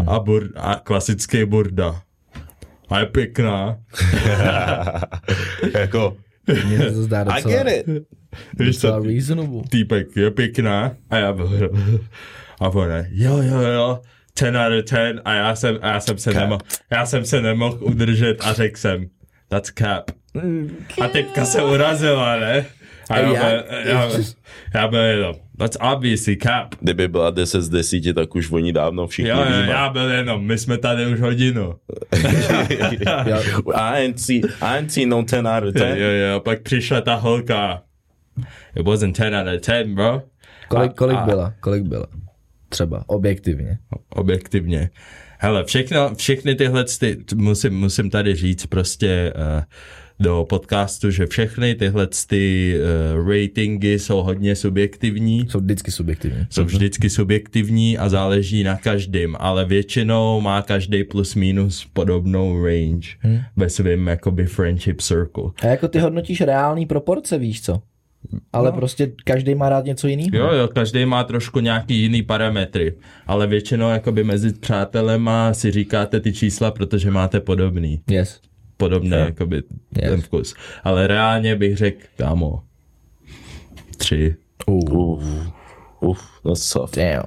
[0.06, 2.02] A, bur, a klasický burda.
[2.88, 3.78] A je pěkná.
[5.78, 6.16] jako,
[6.66, 8.06] Mně se to zdá I docela, get it.
[8.58, 9.62] Víš co, reasonable.
[9.70, 11.50] týpek je pěkná a já byl
[12.60, 14.00] a ona, jo, jo, jo,
[14.40, 16.40] 10 out of 10 a já jsem, a já jsem se Cap.
[16.42, 19.06] nemohl, já jsem se nemohl udržet a řekl jsem,
[19.48, 20.10] that's cap.
[21.02, 22.66] A typka se urazila, ne?
[23.10, 23.34] A já, byl,
[23.84, 24.08] já,
[24.74, 26.74] já byl jenom, that's obviously cap.
[26.80, 29.66] Kdyby byla 10 z 10, tak už oni dávno všichni Jo, jo, víme.
[29.70, 31.74] já byl jenom, my jsme tady už hodinu.
[33.74, 35.88] I ain't see, I ain't seen no 10 out of 10.
[35.98, 37.82] Jo, jo, pak přišla ta holka.
[38.76, 40.22] It wasn't 10 out of 10, bro.
[40.68, 41.54] Kolik, kolik a- byla?
[41.60, 42.06] Kolik byla?
[42.68, 43.78] Třeba, objektivně.
[44.10, 44.90] objektivně.
[45.38, 49.62] Hele, všechno, všechny tyhle, ty, musím, musím tady říct prostě uh,
[50.20, 52.74] do podcastu, že všechny tyhle ty
[53.20, 56.46] uh, ratingy jsou hodně subjektivní, Jsou vždycky subjektivní.
[56.50, 63.08] jsou vždycky subjektivní a záleží na každém, ale většinou má každý plus minus podobnou range
[63.20, 63.38] hmm.
[63.56, 65.44] ve svém jakoby friendship circle.
[65.62, 67.82] A jako ty hodnotíš reální proporce, víš co?
[68.52, 68.76] Ale no.
[68.76, 70.28] prostě každý má rád něco jiného.
[70.32, 72.94] Jo, jo, každý má trošku nějaký jiný parametry,
[73.26, 78.00] ale většinou jakoby mezi přátelema si říkáte ty čísla, protože máte podobný.
[78.10, 78.40] Yes.
[78.76, 79.16] podobný, Jo.
[79.18, 80.10] jakoby Yes.
[80.10, 80.54] ten vkus.
[80.84, 82.62] Ale reálně bych řekl, kámo,
[83.96, 84.36] tři.
[84.66, 84.92] Uh.
[84.92, 85.24] Uf,
[86.00, 86.96] uf, that's soft.
[86.96, 87.22] Damn.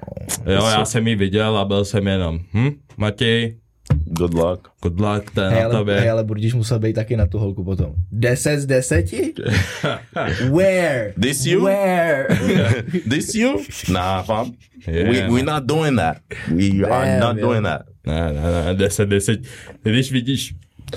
[0.54, 3.58] Jo, já jsem ji viděl a byl jsem jenom, hm, Matěj,
[4.06, 4.68] Good luck.
[4.82, 6.00] good luck, to je Hej, na ale, tobě.
[6.00, 7.94] hej, ale budíš musel být taky na tu holku potom.
[8.12, 9.06] 10 z 10?
[10.52, 11.14] Where?
[11.22, 11.64] This you?
[11.64, 12.28] Where?
[13.10, 13.58] This you?
[13.94, 14.52] Nah, fam.
[14.88, 16.18] Yeah, we, we're not doing that.
[16.48, 17.48] We are Damn, not yo.
[17.48, 17.82] doing that.
[18.08, 19.40] Ne, ne, ne, 10, 10.
[19.84, 20.56] Když vidíš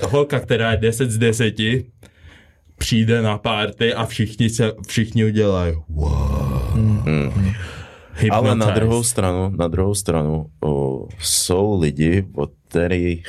[0.09, 1.53] holka, která je 10 z 10,
[2.77, 6.73] přijde na party a všichni se, všichni udělají, wow.
[6.73, 7.31] Hmm.
[8.29, 10.84] Ale na druhou stranu, na druhou stranu o,
[11.19, 13.27] jsou lidi, od kterých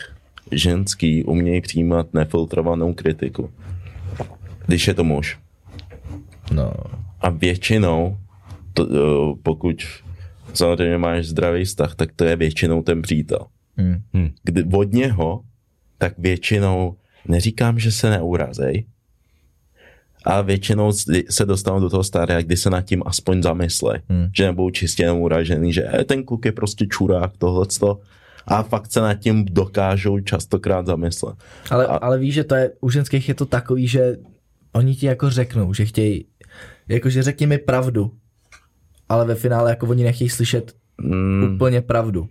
[0.53, 3.51] ženský umějí přijímat nefiltrovanou kritiku.
[4.67, 5.39] Když je to muž.
[6.53, 6.73] No.
[7.21, 8.17] A většinou,
[8.73, 9.77] to, o, pokud
[10.55, 13.47] samozřejmě máš zdravý vztah, tak to je většinou ten přítel.
[13.77, 14.31] Hmm.
[14.43, 15.41] Kdy od něho,
[15.99, 16.97] tak většinou,
[17.29, 18.85] neříkám, že se neurazej,
[20.27, 20.93] a většinou
[21.31, 24.01] se dostanou do toho stádia, kdy se nad tím aspoň zamyslej.
[24.09, 24.29] Hmm.
[24.37, 28.01] Že nebudou čistě jenom uražený, že e, ten kluk je prostě čurák, tohleto.
[28.47, 31.37] A fakt se nad tím dokážou častokrát zamyslet.
[31.71, 34.17] Ale, ale víš, že to je, u ženských je to takový, že
[34.73, 36.27] oni ti jako řeknou, že chtějí,
[36.89, 38.13] jakože řekni mi pravdu,
[39.09, 42.29] ale ve finále jako oni nechtějí slyšet Mm, úplně pravdu.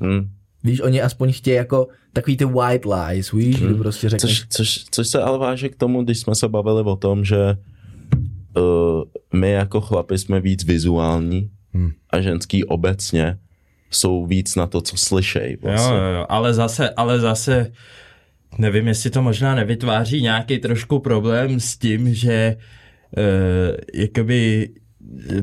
[0.00, 0.30] mm.
[0.64, 4.84] Víš, oni aspoň chtějí jako takový ty white lies, víš, kdy prostě řekneš, Což, což,
[4.90, 7.36] což se ale váže k tomu, když jsme se bavili o tom, že
[8.56, 9.02] uh,
[9.34, 11.90] my jako chlapi jsme víc vizuální Hmm.
[12.10, 13.38] a ženský obecně
[13.90, 15.56] jsou víc na to, co slyšej.
[15.62, 15.96] Vlastně.
[15.96, 17.72] jo, jo, ale zase, ale zase,
[18.58, 22.56] nevím, jestli to možná nevytváří nějaký trošku problém s tím, že
[23.16, 23.22] uh,
[23.94, 24.68] jakoby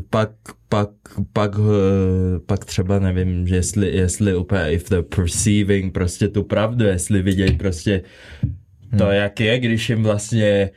[0.09, 0.31] pak,
[0.69, 0.89] pak,
[1.33, 1.67] pak, uh,
[2.45, 7.51] pak třeba nevím, že jestli, jestli úplně if the perceiving prostě tu pravdu, jestli vidějí
[7.57, 8.01] prostě
[8.97, 10.71] to, jak je, když jim vlastně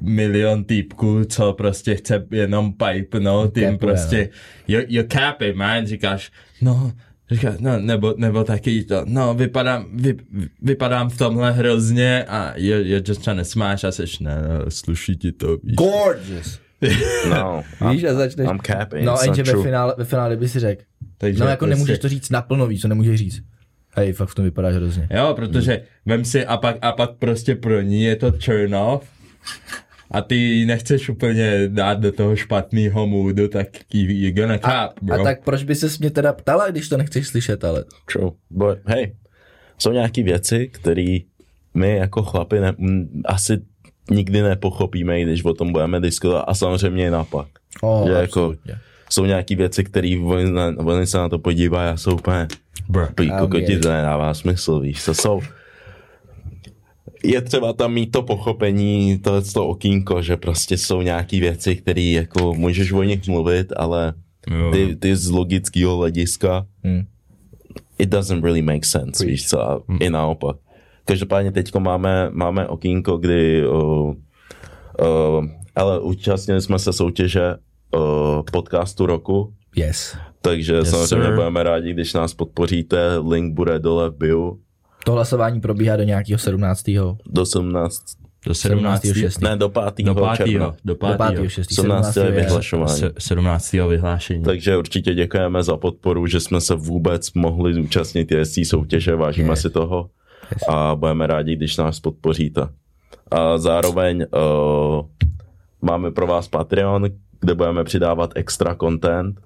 [0.00, 4.28] milion týpků, co prostě chce jenom pipe, no, tím Capuje, prostě,
[4.68, 6.92] you, you capping, man, říkáš, no,
[7.30, 10.16] říká, no, nebo, nebo taky to, no, vypadám, vy,
[10.62, 14.70] vypadám v tomhle hrozně a you're, you're just trying to smash a seš, ne, no,
[14.70, 15.76] sluší ti to, víš.
[15.76, 16.65] gorgeous.
[17.30, 20.82] No, Víš, a začneš, I'm capping, no jenže ve finále, ve finále by si řekl,
[21.18, 23.42] Takže no jako prostě- nemůžeš to říct naplno, víš, co nemůžeš říct.
[23.94, 25.08] Hej, fakt v tom vypadáš hrozně.
[25.10, 29.04] Jo, protože vem si a pak, a pak prostě pro ní je to turn off
[30.10, 34.58] a ty ji nechceš úplně dát do toho špatného moodu, tak you, you're gonna A,
[34.58, 35.20] cap, bro.
[35.20, 38.30] a tak proč by se mě teda ptala, když to nechceš slyšet, ale True.
[38.50, 39.12] But hey,
[39.78, 41.18] jsou nějaké věci, které
[41.74, 43.58] my jako chlapi ne, m, asi
[44.10, 46.44] nikdy nepochopíme, i když o tom budeme diskutovat.
[46.48, 47.46] A samozřejmě i napak.
[47.82, 48.54] oh, že jako,
[49.10, 52.48] jsou nějaké věci, které oni, oni se na to podívají a jsou úplně
[53.38, 55.40] kokoti, to nedává smysl, víš, to jsou...
[57.24, 62.02] Je třeba tam mít to pochopení, to, to okýnko, že prostě jsou nějaké věci, které
[62.02, 64.14] jako můžeš o nich mluvit, ale
[64.72, 67.02] ty, ty z logického hlediska Hmm.
[67.98, 70.56] it doesn't really make sense, víš co, a i naopak.
[71.06, 73.74] Každopádně teď máme, máme okýnko, kdy uh,
[74.10, 77.54] uh, ale účastnili jsme se soutěže
[77.96, 78.00] uh,
[78.52, 80.16] podcastu roku, Yes.
[80.42, 81.34] takže Yes, samozřejmě sir.
[81.34, 84.56] budeme rádi, když nás podpoříte, link bude dole v bio
[85.04, 86.82] To hlasování probíhá do nějakého 17.
[87.26, 88.02] do 17,
[88.46, 89.04] Do 17.
[89.04, 89.42] 17.6.
[89.44, 89.82] ne do 5.
[90.04, 90.36] Do 5.
[90.36, 90.66] června.
[90.84, 91.16] Do Do 5.
[91.36, 91.48] 5.
[91.48, 91.74] 6.
[91.74, 92.16] 17.
[92.16, 92.98] je vyhlašování.
[92.98, 93.72] Se- 17.
[93.88, 94.42] vyhlášení.
[94.44, 99.60] Takže určitě děkujeme za podporu, že jsme se vůbec mohli zúčastnit té soutěže, vážíme Yes.
[99.60, 100.10] si toho.
[100.68, 102.68] A budeme rádi, když nás podpoříte.
[103.30, 105.06] A zároveň uh,
[105.82, 107.04] máme pro vás Patreon,
[107.40, 109.40] kde budeme přidávat extra content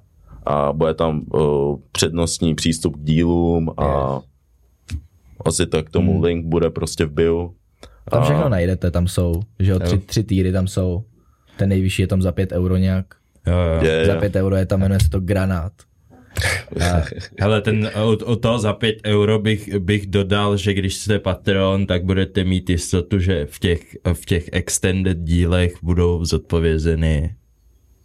[0.47, 4.21] a bude tam uh, přednostní přístup k dílům a
[5.45, 7.51] asi tak tomu link bude prostě v bio.
[8.11, 11.05] Tam A- všechno najdete, tam jsou, že jo, tři, tři týry tam jsou.
[11.57, 13.07] ten nejvyšší je tam za 5 euro nějak.
[13.47, 13.85] Jo, jo.
[13.85, 14.21] Je, Za jo.
[14.21, 15.73] 5 euro je tam, jmenuje se to granát.
[17.41, 21.87] Hele, ten, od, od toho za 5 euro bych, bych dodal, že když jste Patreon,
[21.87, 27.35] tak budete mít jistotu, že v těch, v těch extended dílech budou zodpovězeny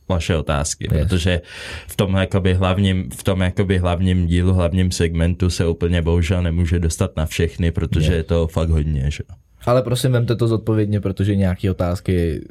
[0.09, 1.07] vaše otázky, Yes.
[1.07, 1.41] protože
[1.87, 6.79] v tom jakoby hlavním, v tom jakoby hlavním dílu, hlavním segmentu se úplně bohužel nemůže
[6.79, 9.23] dostat na všechny, protože je to fakt hodně, že?
[9.65, 12.41] ale prosím, vemte to zodpovědně, protože nějaké otázky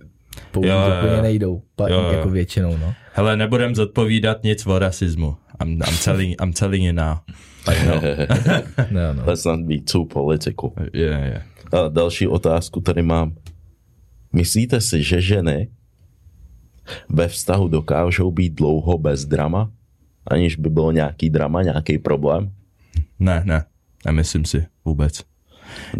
[0.50, 1.22] použít jo, úplně jo.
[1.22, 1.62] nejdou.
[1.76, 2.12] Pa, Jo, jo.
[2.12, 2.94] jako většinou, no.
[3.12, 5.37] Hele, nebudem zodpovídat nic o rasismu.
[5.61, 7.19] I'm, I'm telling, I'm telling you now.
[7.67, 8.01] Like, no.
[8.90, 9.25] No, no.
[9.27, 10.73] Let's not be too political.
[10.93, 11.43] Yeah, yeah.
[11.73, 13.35] A další otázku tady mám.
[14.33, 15.69] Myslíte si, že ženy
[17.09, 19.73] ve vztahu dokážou být dlouho bez drama?
[20.27, 22.53] Aniž by bylo nějaký drama, nějaký problém?
[23.19, 23.64] Ne, ne,
[24.07, 25.23] nemyslím si vůbec.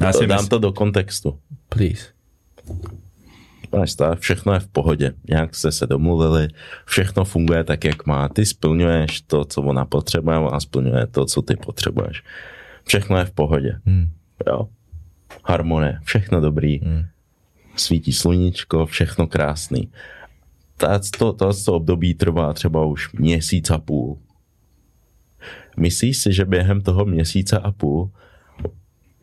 [0.01, 0.49] Já si Dám mysl...
[0.49, 1.39] to do kontextu.
[1.69, 2.05] Please.
[3.77, 5.13] Máš tak, všechno je v pohodě.
[5.29, 6.49] Nějak jste se domluvili,
[6.85, 8.29] všechno funguje tak, jak má.
[8.29, 12.23] Ty splňuješ to, co ona potřebuje, ona splňuje to, co ty potřebuješ.
[12.85, 13.81] Všechno je v pohodě.
[13.87, 14.11] Hmm.
[14.47, 14.69] Jo?
[15.45, 16.79] Harmonie, všechno dobrý.
[16.79, 17.05] Hmm.
[17.77, 19.91] Svítí sluníčko, všechno krásný.
[21.19, 24.19] To, to, to období trvá třeba už měsíc a půl.
[25.77, 28.11] Myslíš si, že během toho měsíce a půl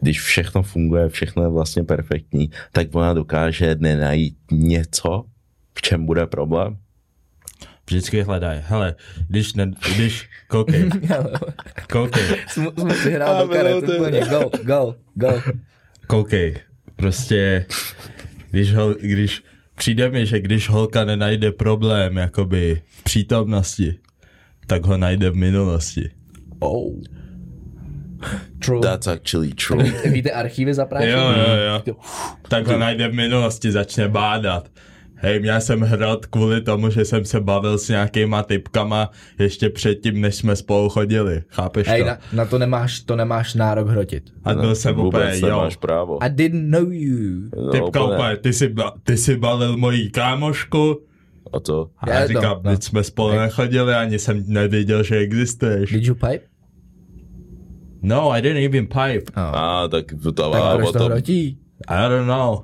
[0.02, 5.26] když všechno funguje, všechno je vlastně perfektní, tak ona dokáže nenajít něco,
[5.74, 6.78] v čem bude problém.
[7.86, 8.62] Vždycky hledají.
[8.66, 8.96] Hele,
[9.28, 10.90] když, ne, když, koukej,
[11.92, 14.20] koukej, Jsme jsme si hrál do karet úplně.
[14.20, 15.42] Go, go, go.
[16.08, 16.56] koukej.
[16.96, 17.66] Prostě,
[18.52, 19.44] když, hol, když
[19.76, 24.00] přijde mi, že když holka nenajde problém jakoby v přítomnosti,
[24.68, 26.12] tak ho najde v minulosti.
[26.60, 26.94] Oh.
[28.66, 28.82] True.
[28.82, 29.84] That's actually true.
[30.12, 31.10] Víte archívy za Prahy?
[31.10, 31.96] Jo, jo, jo.
[32.48, 34.70] Tak ho najde v minulosti, začne bádat.
[35.16, 40.22] Hej, měl jsem hrát kvůli tomu, že jsem se bavil s nějakýma typkama ještě předtím,
[40.22, 41.44] než jsme spolu chodili.
[41.50, 42.08] Chápeš Hej, to?
[42.08, 44.24] na, na, to nemáš, to nemáš nárok hrotit.
[44.44, 45.48] A byl jsem úplně, Vůbec jo.
[45.48, 46.24] nemáš právo.
[46.24, 47.42] I didn't know you.
[47.66, 48.16] No, Typka úplně.
[48.18, 51.02] úplně, ty jsi, ty jsi balil mojí kámošku
[51.54, 51.90] A to?
[51.98, 52.72] a Já já to, říkám, no.
[52.72, 55.92] teď jsme spolu nechodili, ani jsem nevěděl, že existuješ.
[55.92, 56.51] Did you pipe?
[58.02, 59.32] No, I didn't even pipe.
[59.38, 59.56] Oh.
[59.58, 61.12] A tak to tak a proč to tom.
[61.12, 61.58] hrotí?
[61.88, 62.64] I don't know.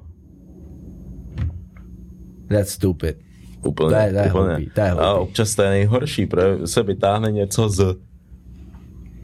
[2.50, 3.17] That's stupid.
[3.65, 4.45] Úplně, To je- to je úplně.
[4.45, 7.95] hloupý, to je A občas to je nejhorší, protože se vytáhne něco z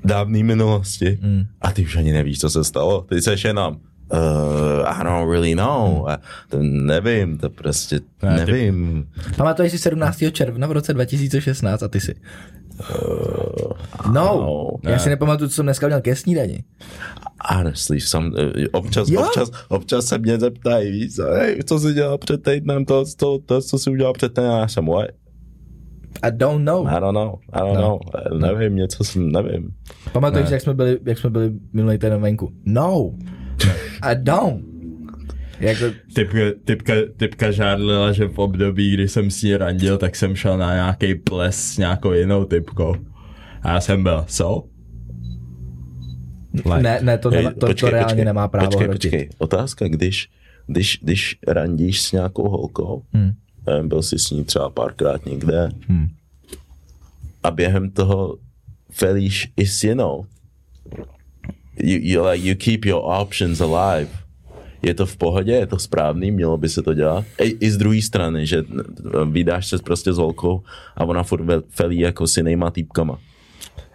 [0.06, 1.44] dávné minulosti Mm.
[1.62, 3.02] a ty už ani nevíš, co se stalo.
[3.02, 3.78] Ty seš jenom
[4.12, 4.20] Uh,
[4.88, 6.10] I don't really know.
[6.10, 6.18] A
[6.50, 9.08] to nevím, to prostě Ne, ty- nevím.
[9.38, 10.32] Pamatuješ si 17.
[10.32, 12.16] června v roce 2016 a ty si?
[14.14, 14.24] No,
[14.84, 16.64] no, já si nepamatuju, co jsem dneska měl ke snídani.
[17.56, 19.22] Honestly, sam, eh, občas, Jo?
[19.22, 23.40] občas, občas se mě zeptají, víš, co, hej, co jsi dělal před týdnem, to, to,
[23.46, 25.08] to, co jsi udělal před týdnem, já jsem, what?
[26.24, 26.88] I don't know.
[26.88, 27.82] I don't know, I don't No.
[27.82, 28.00] know,
[28.40, 29.70] nevím, něco jsem, nevím.
[30.12, 32.52] Pamatuješ, jak jsme byli, jak jsme byli minulý týden venku?
[32.66, 33.12] No,
[34.02, 34.73] I don't.
[35.60, 35.86] Jako,
[36.16, 40.58] Typka, typka, typka žádlila, že v období, kdy jsem s ní randil, tak jsem šel
[40.58, 42.96] na nějaký ples s nějakou jinou typkou.
[43.62, 44.68] A já jsem byl, so?
[46.54, 49.12] Like, ne, ne, to, nema, to, to reálně nemá právo počkej, hrotit.
[49.12, 49.30] počkej.
[49.38, 50.30] Otázka, když,
[50.68, 53.32] když, když randíš s nějakou holkou, Hmm.
[53.68, 56.08] nevím, byl jsi s ní třeba párkrát někde Hmm.
[57.44, 58.38] a během toho
[58.92, 60.26] felíš i s jinou,
[61.80, 64.10] you, you, like, you keep your options alive.
[64.86, 67.26] Je to v pohodě, je to správný, mělo by se to dělat.
[67.42, 68.64] I, i z druhé strany, že
[69.32, 70.64] vydáš se prostě s holkou
[70.96, 73.20] a ona furt ve- felí jako s jinýma týpkama.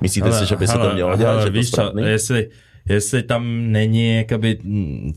[0.01, 2.48] Myslíte si, že by se to mělo dělat, že je to víš co, jestli,
[2.88, 4.59] jestli tam není jakoby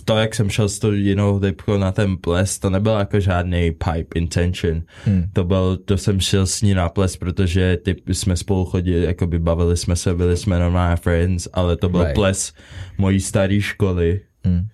[0.06, 3.72] to, jak jsem šel s tou jinou typkou na ten ples, to nebyl jako žádný
[3.72, 4.82] pipe intention.
[5.06, 5.24] Hmm.
[5.34, 9.40] To byl, to jsem šel s ní na ples, protože ty jsme spolu chodili, jakoby
[9.40, 12.16] bavili jsme se, byli jsme normálně friends, ale to byl right.
[12.16, 12.54] ples
[12.98, 14.22] mojí staré školy.
[14.46, 14.68] Hmm.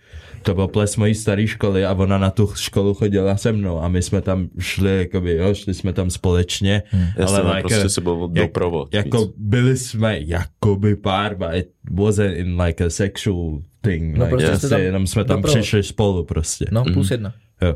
[0.43, 3.88] To byl ples mojí staré školy a ona na tu školu chodila se mnou a
[3.88, 7.06] my jsme tam šli, jakoby, jo, šli jsme tam společně, Hmm.
[7.27, 8.93] Ale no, like, prostě si byl jak- doprovod.
[8.93, 9.34] jako víc.
[9.38, 14.17] byli jsme jakoby pár, but it wasn't in like a sexual thing.
[14.17, 15.62] No, like, prostě prostě jste tam jenom jsme tam doprovod.
[15.62, 16.65] přišli spolu prostě.
[16.71, 17.34] No, plus jedna.
[17.62, 17.75] Jo.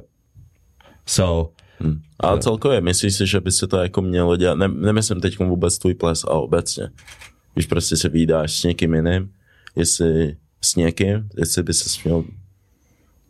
[1.06, 1.52] So,
[1.84, 2.02] Hm.
[2.20, 5.78] Ale celkově, myslíš si, že by se to jako mělo dělat, ne, nemyslím teď vůbec
[5.78, 6.88] tvůj ples, a obecně.
[7.54, 9.30] Když prostě se výdáš s někým jiným,
[9.76, 12.24] jestli s někým, jestli by se měl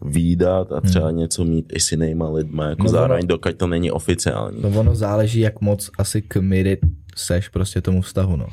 [0.05, 3.55] výdat a třeba něco mít i s jinýma lidma, jako No, no, ono- zároveň, dokud
[3.57, 4.61] to není oficiální.
[4.61, 6.79] No ono záleží, jak moc asi committed
[7.15, 8.47] seš prostě tomu vztahu, no.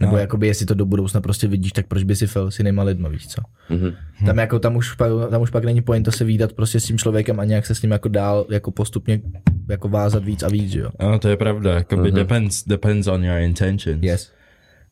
[0.00, 0.18] Nebo No.
[0.18, 3.08] jakoby, jestli to do budoucna prostě vidíš, tak proč by si fel s jinýma lidma,
[3.08, 3.42] víš co?
[3.70, 3.92] Mhm.
[4.26, 6.98] Tam jako, tam už, pak, tam už pak není pointa se výdat prostě s tím
[6.98, 9.20] člověkem a nějak se s ním jako dál, jako postupně
[9.68, 10.90] jako vázat víc a víc, jo.
[11.00, 12.14] No, to je pravda, jakoby uh-huh.
[12.14, 14.02] depends, depends on your intentions.
[14.02, 14.30] Yes.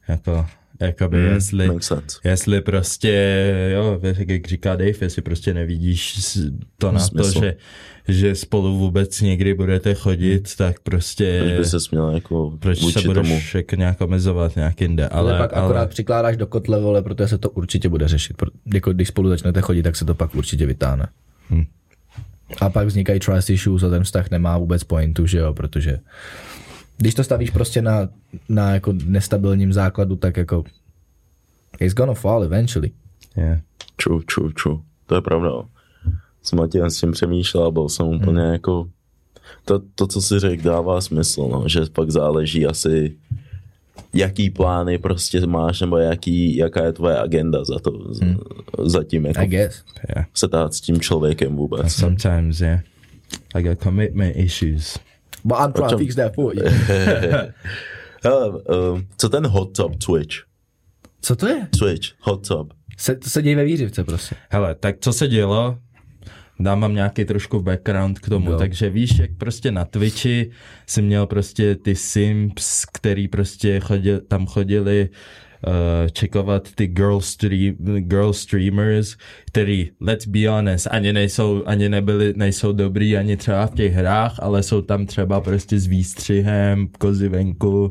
[0.09, 0.47] Jako,
[0.81, 1.71] jakoby mm, jestli,
[2.25, 3.13] jestli prostě,
[3.75, 6.19] jo, jak říká Dave, jestli prostě nevidíš
[6.79, 7.33] to na Smysl.
[7.33, 7.57] to, že,
[8.09, 13.01] že spolu vůbec někdy budete chodit, tak prostě Proč by se směl jako proč se
[13.03, 13.41] budeš tomu.
[13.55, 17.29] jako nějak omezovat nějak jinde, Ale, ale, pak akorát ale přikládáš do kotle, vole, protože
[17.29, 18.37] se to určitě bude řešit.
[18.37, 21.09] Pro- Jako když spolu začnete chodit, tak se to pak určitě vytáhne.
[21.51, 21.65] Hm.
[22.61, 25.99] A pak vznikají trust issues a ten vztah nemá vůbec pointu, že jo, protože
[26.99, 28.09] když to stavíš prostě na,
[28.49, 30.65] na jako nestabilním základu, tak jako
[31.81, 32.91] it's gonna fall eventually.
[33.37, 33.61] yeah.
[34.05, 34.79] True, true, true.
[35.07, 35.49] To je pravda.
[35.49, 35.69] no.
[36.43, 38.53] Jsem Matějem s tím přemýšlel byl jsem úplně Hmm.
[38.53, 38.89] jako...
[39.65, 43.17] To, to, co si řekl, dává smysl, no, že pak záleží asi
[44.15, 48.39] jaký plány prostě máš, nebo jaký, jaká je tvoje agenda za to, hmm.
[48.85, 49.85] za tím, jako I guess.
[50.17, 50.27] yeah.
[50.35, 51.93] se dát s tím člověkem vůbec.
[51.93, 52.81] Sometimes, yeah.
[53.55, 54.99] I got commitment issues.
[55.49, 56.63] But I'm trying to fix that for you.
[58.25, 60.37] Hele, uh, co ten hot top Twitch?
[61.21, 61.69] Co to je?
[61.79, 62.73] Twitch, hot top.
[62.99, 64.37] Se, to se děje ve výřivce, prostě.
[64.51, 65.79] Hele, tak co se dělo?
[66.61, 68.51] Dám vám nějaký trošku background k tomu.
[68.51, 68.59] Jo.
[68.59, 70.51] Takže víš, jak prostě na Twitchi
[70.87, 75.17] si měl prostě ty simps, který prostě chodil, tam chodili uh,
[76.13, 79.17] čekovat ty girl, stream, girl streamers,
[79.47, 84.35] který, let's be honest, ani nejsou, ani nebyli, nejsou dobrý ani třeba v těch hrách,
[84.39, 87.91] ale jsou tam třeba prostě s výstřihem, kozy venku,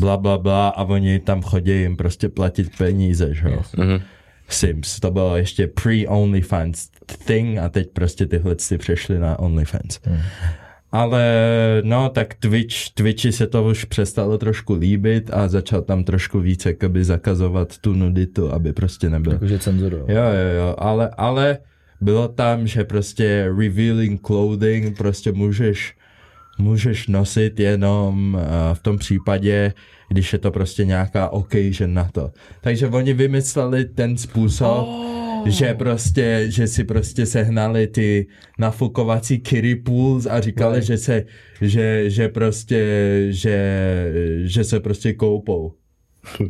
[0.00, 3.62] bla, bla, bla a oni tam chodí jim prostě platit peníze, že jo.
[3.76, 4.00] Mhm.
[4.48, 6.88] Sims, to bylo ještě pre-OnlyFans
[7.26, 10.00] thing a teď prostě tyhle si přešly na OnlyFans.
[10.04, 10.20] Hmm.
[10.92, 11.24] Ale
[11.84, 16.66] no, tak Twitch, Twitchi se to už přestalo trošku líbit a začal tam trošku víc
[16.66, 19.32] jakoby zakazovat tu nuditu, aby prostě nebyl.
[19.32, 19.96] Jakože cenzuru.
[19.96, 21.58] Jo, jo, jo, ale, ale
[22.00, 25.94] bylo tam, že prostě revealing clothing prostě můžeš,
[26.58, 29.72] můžeš nosit jenom uh, v tom případě,
[30.08, 32.30] když je to prostě nějaká occasion na to.
[32.60, 35.19] Takže oni vymysleli ten způsob, oh.
[35.46, 38.26] Že prostě, že si prostě sehnali ty
[38.58, 40.86] nafukovací kiddie pools a říkali, Right.
[40.86, 41.24] že se,
[41.60, 42.86] že, že prostě,
[43.30, 43.56] že,
[44.44, 45.72] že se prostě koupou.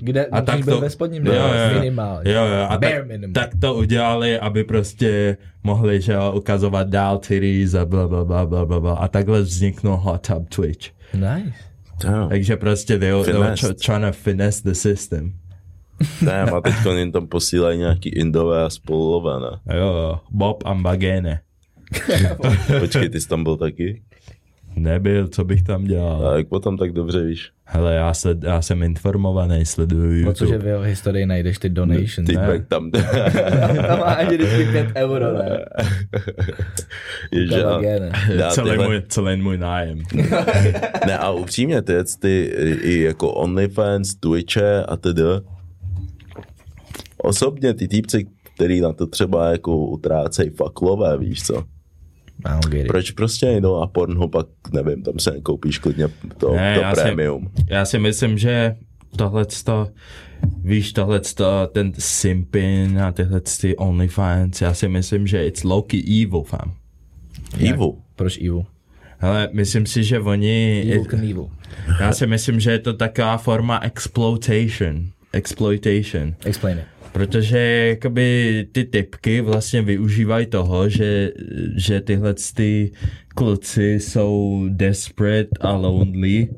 [0.00, 2.32] Kde A tak byl to, ve spodním jo, jo, minimálně.
[2.32, 3.32] Jo, jo, a tak, minimum.
[3.32, 8.46] tak to udělali, aby prostě mohli že jo, ukazovat dál titties a bla, bla, bla,
[8.46, 8.94] bla, bla, bla.
[8.94, 10.90] A takhle vzniknul Hot Tub Twitch.
[11.14, 11.52] Nice.
[12.04, 15.32] Damn, Takže prostě they, were- they were trying to finesse the system.
[16.22, 19.78] Damn, a teď jim tam posílají nějaký indové a spolové, ne?
[19.78, 21.40] Jo, jo, Bob a Bagene.
[22.80, 24.02] Počkej, ty jsi tam byl taky?
[24.76, 26.28] Nebyl, co bych tam dělal.
[26.28, 27.50] A jak potom tak dobře víš?
[27.64, 30.64] Hele, já, se, já jsem informovaný, sleduju Protože YouTube.
[30.64, 32.26] v jeho historii najdeš ty donations.
[32.26, 32.46] Ty ne?
[32.46, 32.90] pak tam...
[33.86, 35.58] Tam má ani vždycky 5 euro, ne?
[37.32, 37.80] Ježe, a,
[38.38, 39.98] dá Celý tyhle- můj, celý můj nájem.
[41.06, 45.22] Ne, a upřímně, ty, ty i jako OnlyFans, Twitche a tedy.
[47.22, 51.64] Osobně ty týpci, který na to třeba jako utrácejí fakt lové, víš co?
[52.74, 52.86] It.
[52.86, 56.94] Proč prostě jdou na Pornhub pak, nevím, tam se koupíš klidně to, Ne, to já
[56.94, 57.50] si- prémium.
[57.70, 58.74] Já si myslím, že
[59.16, 59.46] tohle
[60.62, 61.20] víš, tohle
[61.72, 66.72] ten Simpin a tyhle ty OnlyFans, já si myslím, že it's low-key evil, fam.
[67.68, 67.92] Evil.
[68.16, 68.64] Proč evil?
[69.18, 71.48] Hele, myslím si, že oni, Evil Knievel.
[72.00, 75.06] já si myslím, že je to taková forma exploitation.
[75.32, 76.34] Exploitation.
[76.44, 76.84] Explain it.
[77.12, 81.30] Protože jakoby ty typky vlastně využívají toho, že,
[81.76, 82.92] že tyhle ty
[83.34, 86.48] kluci jsou desperate a lonely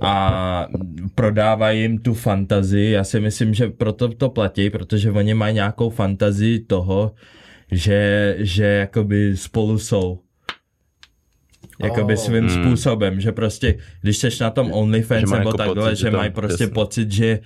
[0.00, 0.66] a
[1.14, 2.90] prodávají jim tu fantazii.
[2.90, 7.12] Já si myslím, že proto to platí, protože oni mají nějakou fantazii toho,
[7.72, 10.18] že, že jakoby spolu jsou.
[11.82, 12.18] Jakoby Oh.
[12.18, 16.10] svým způsobem, že prostě, když seš na tom OnlyFans mají nebo jako takhle, pocit, že
[16.10, 16.74] že mají prostě jasně.
[16.74, 17.38] pocit, že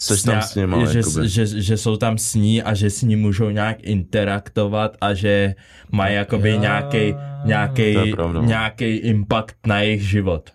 [0.00, 1.28] Seš tam s nima, že, jakoby.
[1.28, 5.54] že, že, jsou tam s ní a že s ní můžou nějak interaktovat a že
[5.92, 7.96] mají jakoby nějaký nějaký
[8.40, 10.50] nějaký impact na jejich život.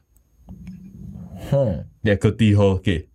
[1.51, 1.81] Hm.
[2.03, 3.07] Jako ty holky.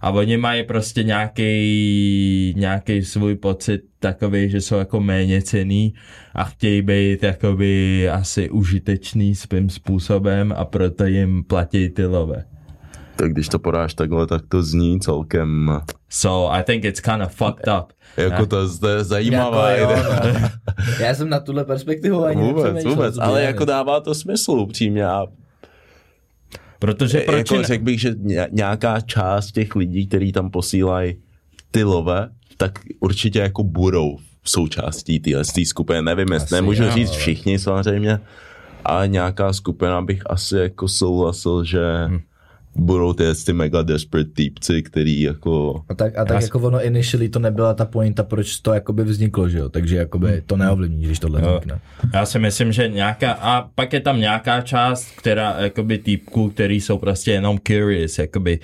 [0.00, 5.94] A oni mají prostě nějaký, nějaký svůj pocit takový, že jsou jako méně cený
[6.34, 12.44] a chtějí být jakoby asi užitečný svým způsobem a proto jim platí ty love.
[13.16, 15.80] Tak když to podáš takhle, tak to zní celkem...
[16.08, 17.92] So I think it's kind of fucked up.
[18.16, 20.48] Jako to, to je zajímavá Jako jo, no.
[21.00, 25.26] Já jsem na tuhle perspektivu ani Vůbec, vůbec, ale jako dává to smysl upřímně a
[26.78, 31.16] Protože proč jako ne- řekl bych, že ně- nějaká část těch lidí, kteří tam posílají
[31.70, 36.02] ty love, tak určitě jako budou součástí téhle té skupiny.
[36.02, 38.20] Nevím, jestli Asi nemůžu jo, říct ale- všichni samozřejmě,
[38.84, 42.18] ale nějaká skupina bych asi jako souhlasil, že Hm.
[42.78, 45.82] Budou ty, ty mega desperate týpci, který jako...
[45.88, 49.48] A tak, a tak jako ono initially to nebyla ta pointa, proč to jakoby vzniklo,
[49.48, 49.68] že jo?
[49.68, 51.48] Takže jakoby to neovlivní, když tohle Jo.
[51.48, 51.80] vznikne.
[52.14, 56.80] Já si myslím, že nějaká, a pak je tam nějaká část, která, jakoby týpků, který
[56.80, 58.58] jsou prostě jenom curious, jakoby,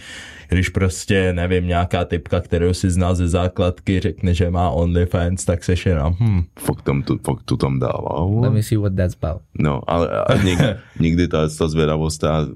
[0.48, 5.64] když prostě, nevím, nějaká typka, kterou si zná ze základky, řekne, že má OnlyFans, tak
[5.64, 8.24] seš jenom, hm, Fakt, tam to, fakt to tam dává.
[8.40, 9.42] Let me see what that's about.
[9.58, 10.64] No, ale a nikdy,
[11.00, 12.46] nikdy ta, ta zvědavost, ta,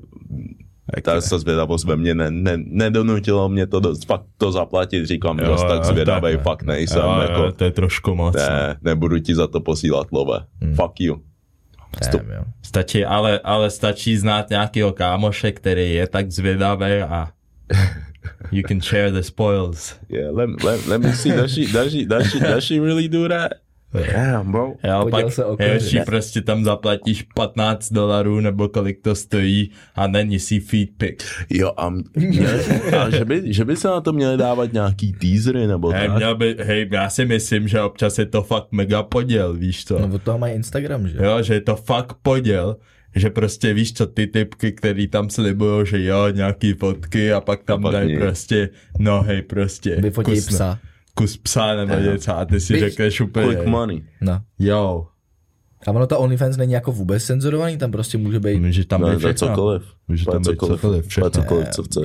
[1.03, 5.39] ta, ta zvědavost ve mně ne, ne, nedonutilo mě to dost, fakt to zaplatit, říkám,
[5.39, 8.35] jo, tak zvědavej, fakt nejsem, jo, jako, jo, to je trošku moc.
[8.35, 8.41] no.
[8.41, 10.39] ne, nebudu ti za to posílat love,
[10.75, 11.23] fuck you.
[12.13, 12.43] Damn, jo.
[12.63, 17.29] Stačí, ale, ale stačí znát nějakého kámoše, který je tak zvědavý a
[18.53, 19.95] you can share the spoils.
[20.09, 23.09] Yeah, let, let, let me see, does she, does she, does she, does she really
[23.09, 23.53] do that?
[24.13, 24.73] Damn, bro.
[24.85, 30.07] Jo, Poděl pak se ještě prostě tam zaplatíš 15 dolarů nebo kolik to stojí a
[30.07, 31.25] není si feed pic.
[31.51, 32.61] Jo, a, měli,
[32.99, 36.17] a že, by, že by se na to měli dávat nějaký teasery nebo Hej, tak.
[36.17, 39.99] měl by, hej, já si myslím, že občas je to fakt mega poděl, víš co?
[39.99, 41.25] No od toho mají Instagram, že jo?
[41.25, 42.77] Jo, že je to fakt poděl,
[43.15, 47.63] že prostě víš co, ty typky, který tam slibujou, že jo, nějaký fotky a pak
[47.63, 48.69] tam dají prostě,
[48.99, 49.97] no hej, prostě.
[50.01, 50.79] Vyfotí psa.
[51.19, 52.85] Kus psa nebo něco a ty si Bitch.
[52.89, 54.03] řekneš úplně, Quick money.
[54.21, 54.41] No.
[54.59, 55.07] jo,
[55.87, 58.61] A ono to OnlyFans není jako vůbec cenzurovaný, tam prostě může být...
[58.61, 59.35] může tam No, být všechno.
[59.49, 59.83] cokoliv.
[60.09, 61.31] Může tam být cokoliv, všechno.
[61.31, 62.01] To je cokoliv, co chce.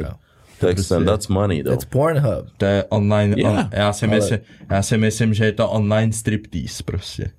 [0.60, 1.74] To je extend, that's money, though.
[1.76, 2.46] That's Pornhub.
[2.58, 4.40] To je online, Yeah, on, já, si ale- myslím,
[4.72, 7.32] já si myslím, že je to online striptease prostě.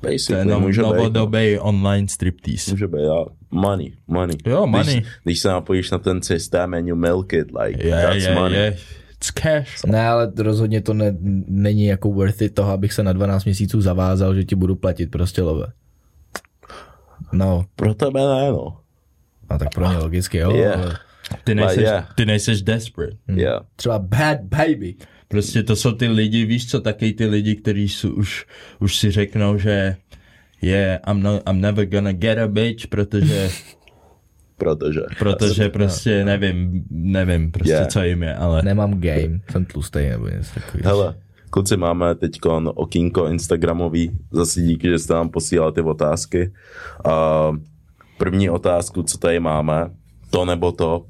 [0.00, 0.88] To je Basically, no, může být.
[0.88, 0.94] no.
[0.94, 2.70] novodobý online striptease.
[2.70, 3.26] Může být, jo.
[3.50, 4.36] Money, money.
[4.46, 4.94] Jo, money.
[4.94, 8.34] Když, když se napojíš na ten systém and you milk it, like, Je, that's je,
[8.34, 8.68] money.
[8.68, 8.82] it's
[9.30, 9.84] cash.
[9.86, 11.16] Ne, ale rozhodně to ne,
[11.46, 15.10] není jako worth it toho, abych se na 12 měsíců zavázal, že ti budu platit
[15.10, 15.66] prostě love.
[17.32, 18.76] No, Pro tebe ne, no.
[19.48, 20.56] a tak pro ně logicky, jo.
[20.56, 20.80] Yeah.
[20.80, 20.98] ale
[21.44, 22.14] Ty nejseš, yeah.
[22.14, 23.16] ty nejseš desperate.
[23.36, 23.64] Yeah.
[23.76, 24.94] Třeba bad baby.
[25.28, 28.46] Prostě to jsou ty lidi, víš co, taky ty lidi, kteří jsou už,
[28.80, 29.96] už si řeknou, že
[30.62, 33.50] yeah, I'm, no, I'm never gonna get a bitch, protože,
[34.62, 35.00] Protože.
[35.18, 37.86] protože prostě nevím, nevím prostě Yeah.
[37.86, 40.88] co jim je, ale Nemám game, jsem tlustý nebo něco takového.
[40.88, 41.14] Hele,
[41.50, 42.38] kluci, máme teď
[42.74, 46.52] okýnko Instagramový, zase díky, že jste nám posílali ty otázky.
[47.04, 47.52] A
[48.18, 49.90] první otázku, co tady máme,
[50.30, 51.06] to nebo to,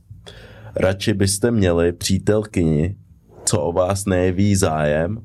[0.76, 2.96] radši byste měli přítelkyni,
[3.44, 5.18] co o vás nejeví zájem,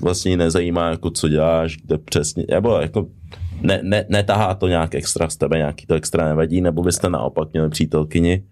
[0.00, 3.06] vlastně ji nezajímá, jako co děláš, kde přesně, nebo jako
[3.60, 7.52] ne, ne, netahá to nějak extra z tebe, nějaký to extra nevadí, nebo byste naopak
[7.52, 8.44] měli přítelkyni,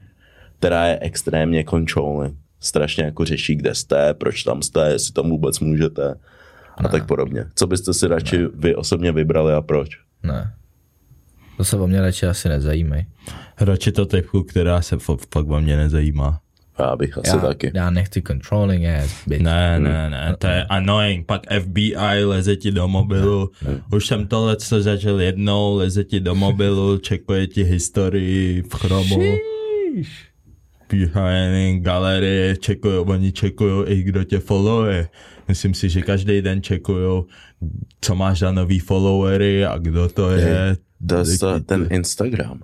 [0.59, 2.37] která je extrémně controlling.
[2.61, 6.15] Strašně jako řeší, kde jste, proč tam jste, jestli tam vůbec můžete
[6.77, 7.45] a tak podobně.
[7.55, 9.91] Co byste si radši vy osobně vybrali a proč?
[10.23, 10.55] Ne.
[11.57, 13.07] To se o mě radši asi nezajímají.
[13.61, 14.97] radši to typku, která se
[15.33, 16.41] fakt o mě nezajímá.
[16.79, 17.71] Já bych asi Já, taky.
[17.75, 19.43] já nechci controlling ass bitch.
[19.43, 23.51] Ne, ne, ne, to je annoying, pak FBI leze ti do mobilu,
[23.93, 29.21] už jsem tohle co zažil jednou, leze ti do mobilu, čekuje ti historii v chromu,
[30.91, 35.09] behind galerie, čekují, oni čekují i kdo tě followuje.
[35.49, 37.23] Myslím si, že každý den čekují,
[38.01, 40.77] co máš za nový followery a kdo to je.
[41.09, 42.63] To, to, ten Instagram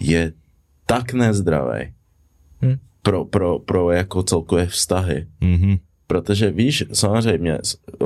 [0.00, 0.32] je
[0.86, 1.92] tak nezdravý
[2.62, 2.78] Hm.
[3.04, 5.26] Pro, pro, pro jako celkové vztahy.
[5.40, 5.76] Mhm.
[6.06, 7.58] Protože víš, samozřejmě,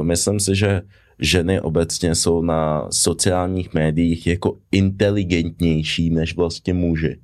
[0.03, 0.83] myslím si, že
[1.19, 7.17] ženy obecně jsou na sociálních médiích jako inteligentnější než vlastně muži.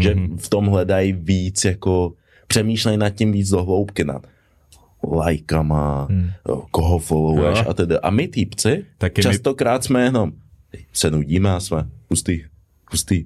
[0.00, 2.12] Že v tom hledají víc jako,
[2.46, 4.26] přemýšlejí nad tím víc do hloubky nad
[5.12, 6.30] lajkama, hmm.
[6.70, 7.98] koho followuješ a tedy.
[7.98, 10.32] A my týpci Taky my- častokrát jsme jenom
[10.92, 12.40] se nudíme a jsme hustý,
[12.90, 13.24] hustý,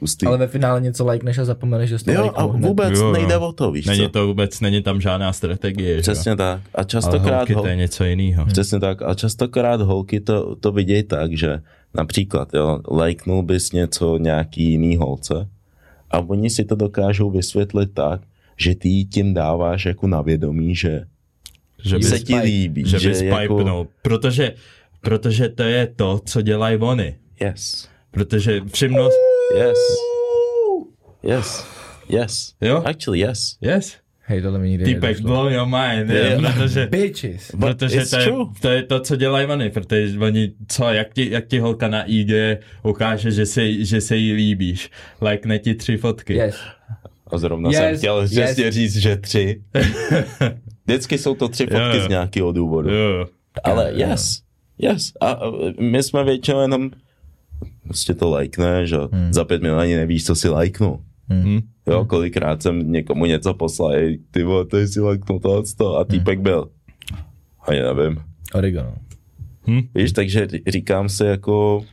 [0.00, 0.26] hustý.
[0.26, 3.12] Ale ve finále něco lajkneš a zapomeneš, že jsi to jo, a vůbec Jo, jo.
[3.12, 4.08] nejde o to, víš Není co?
[4.08, 5.88] to vůbec, není tam žádná strategie.
[5.88, 6.00] že jo?
[6.02, 6.60] Přesně tak.
[6.60, 8.46] A Ale častokrát holky, ho, to je něco jiného.
[8.46, 9.02] Přesně tak.
[9.02, 11.60] A častokrát holky to, to vidějí tak, že
[11.94, 15.48] například jo, lajknul bys něco nějaký jiný holce
[16.10, 18.20] a oni si to dokážou vysvětlit tak,
[18.56, 21.04] že ty tím dáváš jako na vědomí, že
[21.84, 22.82] Že se bys, ti líbí.
[22.86, 23.86] že bys jako, pipnul.
[24.02, 24.54] Protože,
[25.00, 27.14] protože to je to, co dělají oni.
[27.40, 27.88] Yes.
[28.14, 29.10] Protože všimnul...
[29.56, 29.78] Yes.
[31.22, 31.66] Yes.
[32.08, 32.54] Yes.
[32.60, 32.82] Jo?
[32.84, 33.56] Actually, yes.
[33.60, 33.96] Yes?
[34.26, 35.28] Hej, tohle mi nikdy Týpek, nedošlo.
[35.28, 36.10] blow your mind.
[36.10, 36.54] Yeah.
[36.56, 37.50] Protože, Bitches.
[37.60, 38.44] protože it's to je, true.
[38.60, 39.70] to je to, co dělají oni.
[39.70, 42.30] Protože oni, co, jak ti, jak ti holka na IG
[42.82, 44.90] ukáže, že se, že se jí líbíš.
[45.22, 46.34] Lajkne ti tři fotky.
[46.34, 46.56] Yes.
[47.26, 48.30] A zrovna Yes, jsem chtěl yes.
[48.30, 49.62] přesně říct, že tři.
[50.86, 52.04] Vždycky jsou to tři fotky Jo.
[52.04, 52.90] z nějakého důvodu.
[52.94, 53.26] Jo.
[53.64, 54.42] Ale yes,
[54.78, 55.12] yes.
[55.20, 55.40] A
[55.80, 56.90] my jsme většinou jenom
[57.84, 59.32] prostě to lajkneš a hmm.
[59.32, 61.00] za pět minut ani nevíš, co si lajknul.
[61.28, 61.60] Hm?
[61.86, 66.04] Jo, kolikrát jsem někomu něco poslal, hej, ty vole, to si lajknul to, to a
[66.04, 66.68] týpek byl.
[67.68, 68.20] Ani nevím.
[68.54, 68.94] Oregano.
[69.94, 71.84] Víš, takže ří- říkám si jako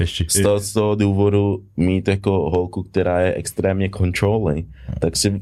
[0.00, 4.66] Ještě, z toho, z toho důvodu mít jako holku, která je extrémně controlling,
[4.98, 5.40] tak si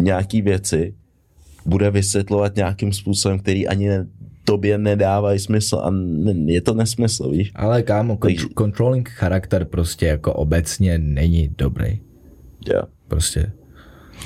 [0.00, 0.94] nějaký věci
[1.66, 4.06] bude vysvětlovat nějakým způsobem, který ani ne,
[4.44, 5.90] tobě nedávají smysl a
[6.46, 7.52] je to nesmysl, víš?
[7.54, 12.00] Ale kámo, Takže- controlling charakter prostě jako obecně není dobrý.
[12.68, 12.88] Yeah.
[13.08, 13.52] Prostě.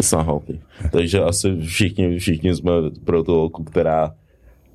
[0.00, 0.60] It's not healthy.
[0.92, 2.72] Takže asi všichni, všichni jsme
[3.04, 4.14] pro tu holku, která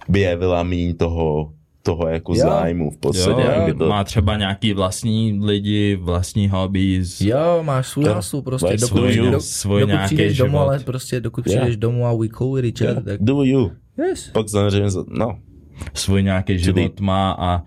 [0.09, 2.39] by jevila míň toho, toho jako Jo.
[2.39, 3.41] zájmu v podstatě.
[3.67, 7.21] jo, to, má třeba nějaký vlastní lidi, vlastní hobbies.
[7.21, 8.13] Jo, máš svůj Jo.
[8.13, 10.59] hasu prostě, Máš dokud, svůj- do, svůj dokud nějaký přijdeš domů, život.
[10.59, 11.53] ale prostě dokud Jo.
[11.53, 13.71] přijdeš domů a we cool with each other, tak do you.
[13.97, 14.29] Yes.
[14.29, 15.39] Pak samozřejmě, no,
[15.93, 17.61] svůj nějaký život má a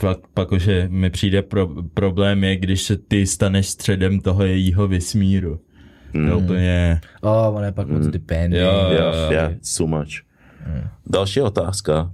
[0.00, 4.44] pak, pak už je, mi přijde pro, problém je, když se ty staneš středem toho
[4.44, 5.60] jejího vesmíru.
[6.12, 6.26] Mm.
[6.26, 8.64] To je úplně, Oh, on je pak moc dependent.
[8.64, 8.90] Jo, jo.
[8.92, 10.08] yeah, yeah, too much.
[11.06, 12.12] Další otázka.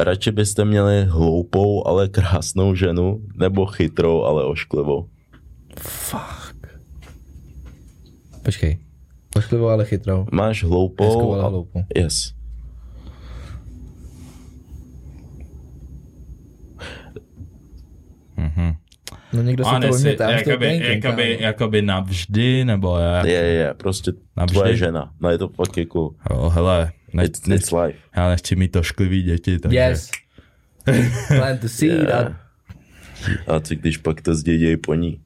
[0.00, 5.08] Radši byste měli hloupou, ale krásnou ženu, nebo chytrou, ale ošklivou?
[5.80, 6.66] Fuck.
[8.42, 8.78] Počkej.
[9.32, 10.26] Pošklivou, ale chytrou.
[10.32, 11.32] Máš Hezkou, hloupou.
[11.32, 11.84] ale a- hloupou.
[11.96, 12.32] Yes.
[19.32, 19.86] No někdo si a to.
[19.86, 23.24] I'm still jakoby, thinking, jakoby, jakoby navždy, nebo jak?
[23.26, 24.54] Je, je, je, prostě Navždy?
[24.54, 25.12] tvoje žena.
[25.20, 27.98] No je to fakt jako, Jo, hele, ne, it's, it's life.
[28.16, 29.78] já nechci mít ošklivý děti, takže...
[29.78, 30.10] Yes.
[31.28, 31.92] Plant the seed.
[32.08, 32.36] Yeah.
[33.46, 35.20] A, A co když pak to zdědějí po ní?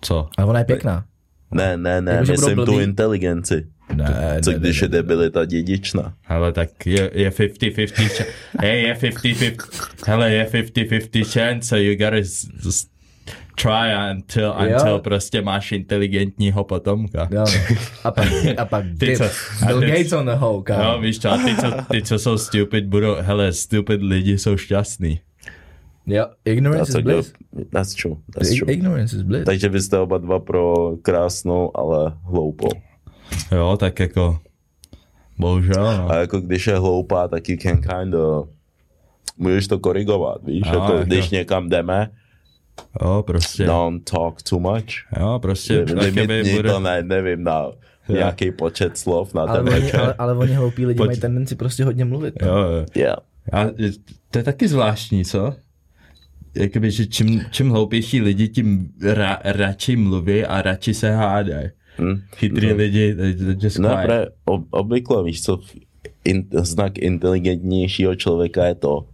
[0.00, 0.28] Co?
[0.38, 1.04] ale ona je pěkná.
[1.50, 3.66] Ne, ne, ne, budou myslím tu inteligenci.
[3.94, 6.14] Ne, Co ne, když ne, je debilita dědičná?
[6.22, 8.26] Hele, tak je, je 50-50 ch-
[8.60, 9.54] Hej, je 50-50
[10.06, 12.86] Hele, je 50-50 chance, so you gotta s-
[13.62, 14.76] try until, Jo.
[14.76, 17.28] until prostě máš inteligentního potomka.
[17.30, 17.76] Jo, no.
[18.04, 18.28] A pak,
[18.58, 19.16] a pak Ty dip.
[19.18, 19.24] co?
[19.24, 20.82] A Bill ty- Gates on the hoe, kámo.
[20.92, 24.56] Jo, víš čo, a ty co, ty, co jsou stupid, budou, hele, stupid lidi jsou
[24.56, 25.20] šťastný.
[26.06, 27.32] Jo, ignorance That's, is bliss.
[27.52, 28.14] good, that's true.
[28.34, 28.72] That's true.
[28.72, 29.44] Ignorance is bliss.
[29.44, 32.68] Takže vy jste oba dva pro krásnou, ale hloupou.
[33.52, 34.38] Jo, tak jako,
[35.38, 36.10] bohužel, no.
[36.10, 38.48] A jako když je hloupá, tak you can kind of,
[39.38, 40.62] můžeš to korigovat, víš?
[40.64, 42.10] A, jako, jako- když někam jdeme,
[43.02, 44.84] Jo, prostě, don't talk too much.
[45.20, 47.66] jo, prostě, Limitní bude, to ne, nevím, na
[48.08, 50.00] nějaký počet slov na ale, ten oni, večer.
[50.00, 51.06] ale, ale oni hloupí lidi Pojď.
[51.06, 52.34] mají tendenci prostě hodně mluvit.
[52.42, 52.48] no.
[52.48, 52.86] jo, jo.
[52.96, 53.18] Yeah.
[53.52, 53.64] A
[54.30, 55.54] to je taky zvláštní, co?
[56.54, 61.68] Jakoby, že čím, čím hloupější lidi, tím ra, radši mluví a radši se hádají.
[62.00, 62.22] Hm?
[62.36, 64.06] Chytrý lidi, they- they just No, quiet.
[64.06, 65.60] pre, ob, obvykle, víš co,
[66.24, 69.08] in, znak inteligentnějšího člověka je to,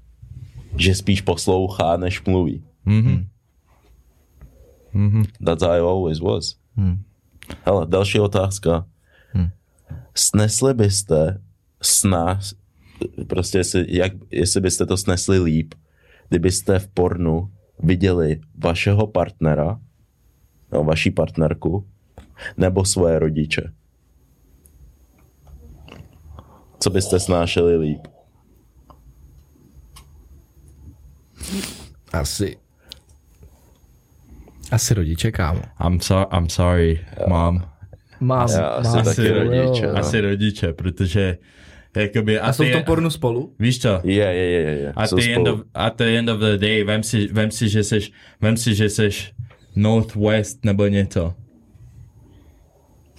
[0.78, 2.64] že spíš poslouchá, než mluví.
[2.84, 3.26] Mhm.
[5.45, 6.57] That's how I always was.
[6.76, 6.97] Hmm.
[7.64, 8.87] Hele, další otázka.
[9.32, 9.49] Hmm.
[10.14, 11.41] Snesli byste
[11.82, 12.55] s nás,
[13.26, 15.74] prostě jestli, jak, jestli byste to snesli líp,
[16.28, 17.51] kdybyste v pornu
[17.82, 19.80] viděli vašeho partnera,
[20.72, 21.87] no, vaší partnerku,
[22.57, 23.72] nebo svoje rodiče.
[26.78, 28.01] Co byste snášeli líp?
[32.12, 32.57] Asi.
[34.70, 35.61] Asi rodiče, kámo.
[35.80, 37.62] I'm, so, I'm sorry, mom.
[38.20, 39.93] Mám, Já asi mám taky jo, rodiče, jo.
[39.93, 39.99] no.
[39.99, 41.39] Asi rodiče, protože
[41.97, 42.41] jakoby...
[42.41, 43.55] A jsou v tom pornu spolu?
[43.59, 44.01] Víš co?
[44.05, 44.93] Je, je, je, je.
[45.16, 48.12] the, end of, at the end of the day, vem si, vem si, že seš,
[48.41, 49.32] vem si, že seš
[49.76, 51.34] Northwest nebo něco.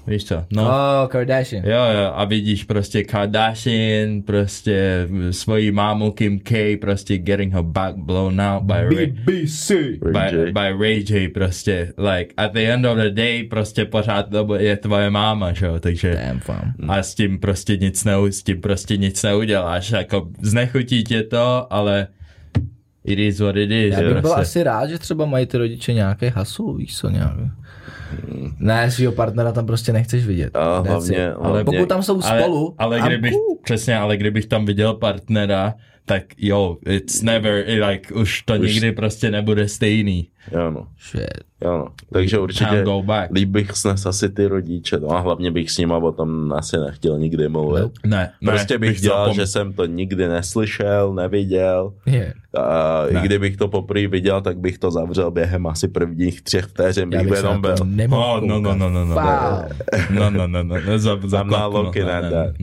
[0.07, 0.43] Víš co?
[0.53, 0.63] No.
[0.63, 1.63] Oh, Kardashian.
[1.65, 7.95] Jo, jo, a vidíš prostě Kardashian, prostě svoji mámu Kim K, prostě getting her back
[7.97, 9.69] blown out by Ray, BBC.
[9.69, 10.51] Ray by, J.
[10.51, 14.77] by Ray J, prostě, like, at the end of the day, prostě pořád to je
[14.77, 16.73] tvoje máma, že jo, takže Damn, fam.
[16.87, 21.73] a s tím prostě nic ne, s tím prostě nic neuděláš, jako znechutí tě to,
[21.73, 22.07] ale
[23.05, 24.41] it is what it is, Já bych byl prostě.
[24.41, 27.33] asi rád, že třeba mají ty rodiče nějaký hasu, víš co, nějak.
[28.59, 30.55] Ne, svýho partnera tam prostě nechceš vidět.
[30.55, 33.33] A hlavně, hlavně Pokud tam jsou ale, spolu, ale I'm kdybych,
[33.63, 35.73] přesně, ale kdybych tam viděl partnera,
[36.07, 40.27] tak jo, it's never, like, už to Už- nikdy prostě nebude stejný.
[40.51, 40.87] Jo, no.
[41.11, 41.27] Shit.
[41.63, 41.87] Jo, no.
[42.13, 43.31] Takže určitě Can't go back.
[43.31, 46.77] líp bych snes asi ty rodiče, no a hlavně bych s nima o tom asi
[46.77, 47.91] nechtěl nikdy mluvit.
[48.05, 51.93] Ne, ne, Prostě bych dělal, zapom- že jsem to nikdy neslyšel, neviděl.
[52.05, 52.33] Yeah.
[52.57, 53.21] A i Ne.
[53.23, 57.37] kdybych to poprvé viděl, tak bych to zavřel během asi prvních třech vteřin, bych bych
[57.37, 57.75] jenom byl.
[58.09, 59.15] Oh, no, no, no, no, no.
[59.15, 59.71] Wow.
[60.09, 62.55] No, no, no, no, no, za, za I'm not looking ne, at that.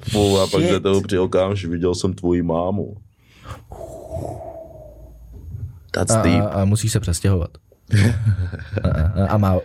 [0.00, 0.10] No.
[0.10, 2.96] Fů, a pak za toho přijel kámoš, viděl jsem tvoji mámu.
[5.92, 6.42] That's A, deep.
[6.44, 7.50] a, a musí se přestěhovat.
[8.82, 9.58] a, a, a má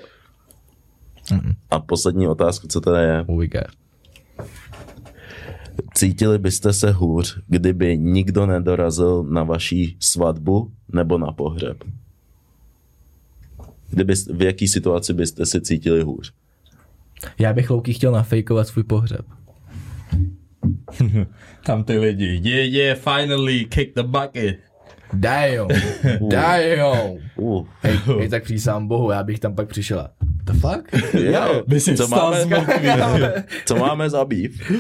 [1.72, 3.26] A poslední otázka, co to je.
[3.28, 3.64] uviké.
[5.94, 11.84] Cítili byste se hůř, kdyby nikdo nedorazil na vaší svatbu nebo na pohřeb?
[13.90, 16.34] Kdyby, v jaký situaci byste se cítili hůř?
[17.40, 19.26] Já bych Louky chtěl nafejkovat svůj pohřeb.
[21.66, 24.60] Tam ty lidi, yeah, yeah, finally, kick the bucket.
[25.14, 25.68] Damn,
[26.30, 27.18] damn.
[27.36, 30.08] Uh, Hej, hej, tak přísám bohu, já bych tam pak přišel
[30.44, 31.14] the fuck?
[31.14, 32.46] jo, By si co, máme,
[33.66, 34.72] co máme za býv?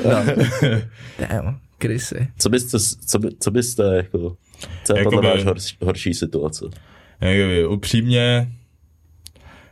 [1.20, 2.28] Damn, krysy.
[2.38, 2.78] Co byste,
[3.08, 4.36] co, by, co byste jako,
[4.84, 6.66] co je Jakoby- podle vás horší, horší situace?
[7.22, 8.51] Jakoby, upřímně,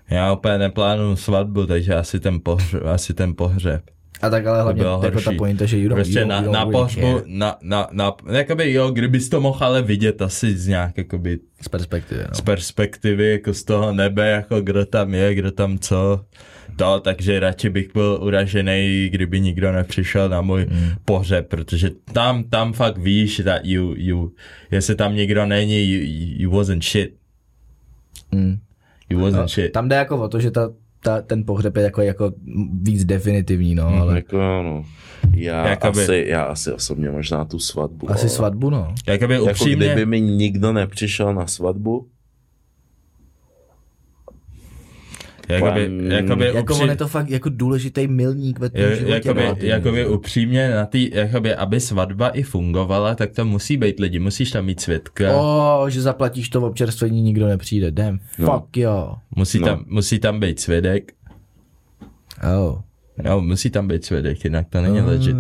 [0.10, 2.86] já úplně neplánuju svatbu, takže asi ten pohřeb.
[2.86, 3.82] Asi ten pohřeb.
[4.22, 6.38] A tak ale hlavně bylo jako ta pointa, že you don't, Prostě you don't, na,
[6.38, 10.22] you don't na really pohřbu, na, na, na, jakoby jo, kdybys to mohl ale vidět
[10.22, 12.36] asi z nějak, jakoby, z perspektivy, no.
[12.36, 16.26] z perspektivy, jako z toho nebe, jako kdo tam je, kdo tam co,
[16.76, 20.90] to, takže radši bych byl uražený, kdyby nikdo nepřišel na můj mm.
[21.06, 24.32] pohřeb, protože tam, tam fakt víš, that you, you,
[24.72, 26.00] jestli tam nikdo není, you,
[26.38, 27.16] you wasn't shit.
[28.32, 28.58] Mm.
[29.10, 29.72] You wasn't shit.
[29.72, 30.70] Tam jde jako o to, že ta,
[31.04, 32.32] ta, ten pohřeb je jako, jako
[32.82, 34.84] víc definitivní, no, ale Jako, no,
[35.36, 38.12] já, Jakoby- asi, já asi osobně možná tu svatbu.
[38.12, 38.96] asi ale- svatbu, no.
[39.08, 42.08] Jakoby Jako upřímně, kdyby mi nikdo nepřišel na svatbu,
[45.50, 49.12] jakoby, jakoby, Jako upří- on je to fakt jako důležitý milník ve tom životě.
[49.14, 54.00] jakoby, no, jakoby upřímně na tý, jakoby, aby svatba i fungovala, tak tam musí být
[54.00, 57.92] lidi, musíš tam mít svědka, O, že zaplatíš to občerstvení, nikdo nepřijde.
[57.92, 58.60] Damn, No.
[58.60, 59.16] fuck jo.
[59.36, 59.68] musí, no.
[59.68, 61.12] tam, musí tam být svědek,
[62.58, 62.80] Oh.
[63.24, 65.36] no, musí tam být svědek, jinak to není legit.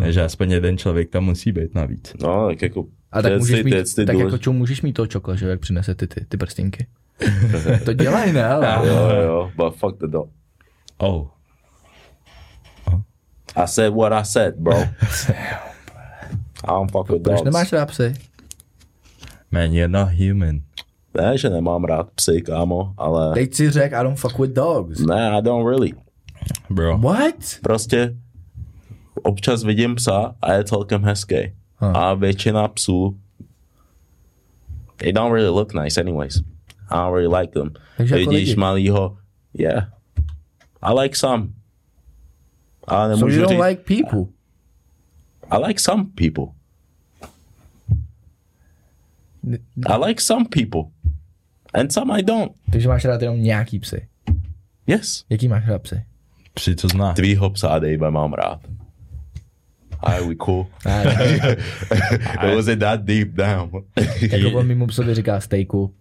[0.00, 2.12] Takže aspoň jeden člověk tam musí být navíc.
[2.22, 2.86] no, tak jako...
[3.12, 5.94] A tak můžeš mít, tak jako důlež- čemu můžeš mít toho čokla, že jak přinese
[5.94, 6.86] ty, ty, ty prstinky.
[7.84, 8.88] To dělaj, ne, ale.
[8.88, 10.28] Jo, jo, but fuck the dog.
[10.98, 11.26] Oh,
[13.56, 14.76] I said what I said, bro.
[16.64, 17.44] I don't fuck with Proč dogs.
[17.44, 18.14] nemáš rád psy?
[19.50, 20.62] man, you're not human.
[21.14, 23.34] Ne, že nemám rád psy, kámo, ale...
[23.34, 25.00] Teď si řek, I don't fuck with dogs.
[25.00, 25.92] Ne, I don't really.
[26.70, 26.98] Bro.
[26.98, 27.34] What?
[27.62, 28.14] Prostě
[29.22, 31.52] občas vidím psa a je celkem hezký.
[31.76, 31.96] Huh.
[31.96, 33.18] A většina psů
[34.96, 36.42] they don't really look nice anyways.
[36.92, 37.70] I don't really like them.
[37.96, 38.60] Takže jako Vidíš lidi.
[38.60, 39.16] malýho,
[39.54, 39.88] yeah.
[40.82, 41.48] I like some.
[42.86, 44.32] Ale So you don't říct, like people?
[45.50, 46.44] I like some people.
[49.86, 50.82] I like some people.
[51.74, 52.52] And some I don't.
[52.72, 54.08] Takže máš rád jenom nějaký psy.
[54.86, 55.24] Yes.
[55.30, 56.02] Jaký máš rád psy?
[56.54, 57.12] Při co zná.
[57.12, 58.60] Tvýho psa a Dave mám rád.
[60.00, 60.66] Are we cool?
[62.42, 63.70] It was it that deep down.
[64.20, 65.94] jako on mimo psovi říká stejku.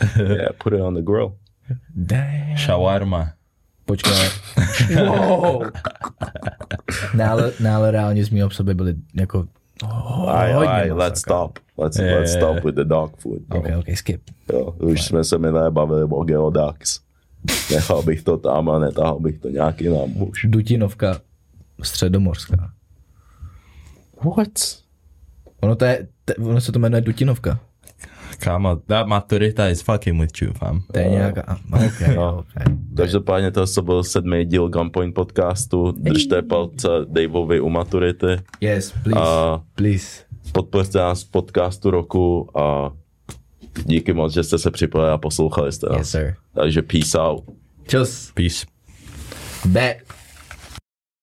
[0.16, 1.32] yeah, put it on the grill.
[1.94, 2.56] Damn.
[2.56, 3.32] Shawarma.
[3.84, 4.28] Počkej.
[5.06, 5.62] wow.
[7.60, 9.46] Ne, ale reálně z mýho psoby byly jako
[9.84, 11.58] hodně aye, masa, let's stop.
[11.78, 13.42] Let's, Yeah, let's stop with the dog food.
[13.48, 13.58] Bro.
[13.58, 14.22] Ok, ok, skip.
[14.52, 17.00] Jo, už jsme se minulé bavili o geodax.
[17.72, 20.46] Nechal bych to tam a netahal bych to nějaký nám muž.
[20.48, 21.20] Dutinovka
[21.82, 22.70] středomorská.
[24.36, 24.50] What?
[25.60, 27.60] Ono, to je, te, ono se to jmenuje Dutinovka.
[28.38, 30.82] Kámo, that maturita is fucking with you, fam.
[30.92, 31.40] To je nějaká...
[31.46, 31.56] a-
[31.86, 32.38] Ok, No.
[32.38, 32.62] ok.
[32.96, 35.92] Každopádně to co byl sedmý díl Gunpoint podcastu.
[35.98, 38.26] Držte palce Daveovi u maturity.
[38.60, 39.20] Yes, please.
[39.20, 40.22] A please.
[40.52, 42.92] podpořte nás v podcastu roku a
[43.84, 45.98] díky moc, že jste se připojili a poslouchali jste nás.
[45.98, 46.34] Yes, sir.
[46.54, 47.44] Takže peace out.
[47.88, 48.32] Čus.
[48.34, 48.66] Peace.
[49.64, 49.96] Bet.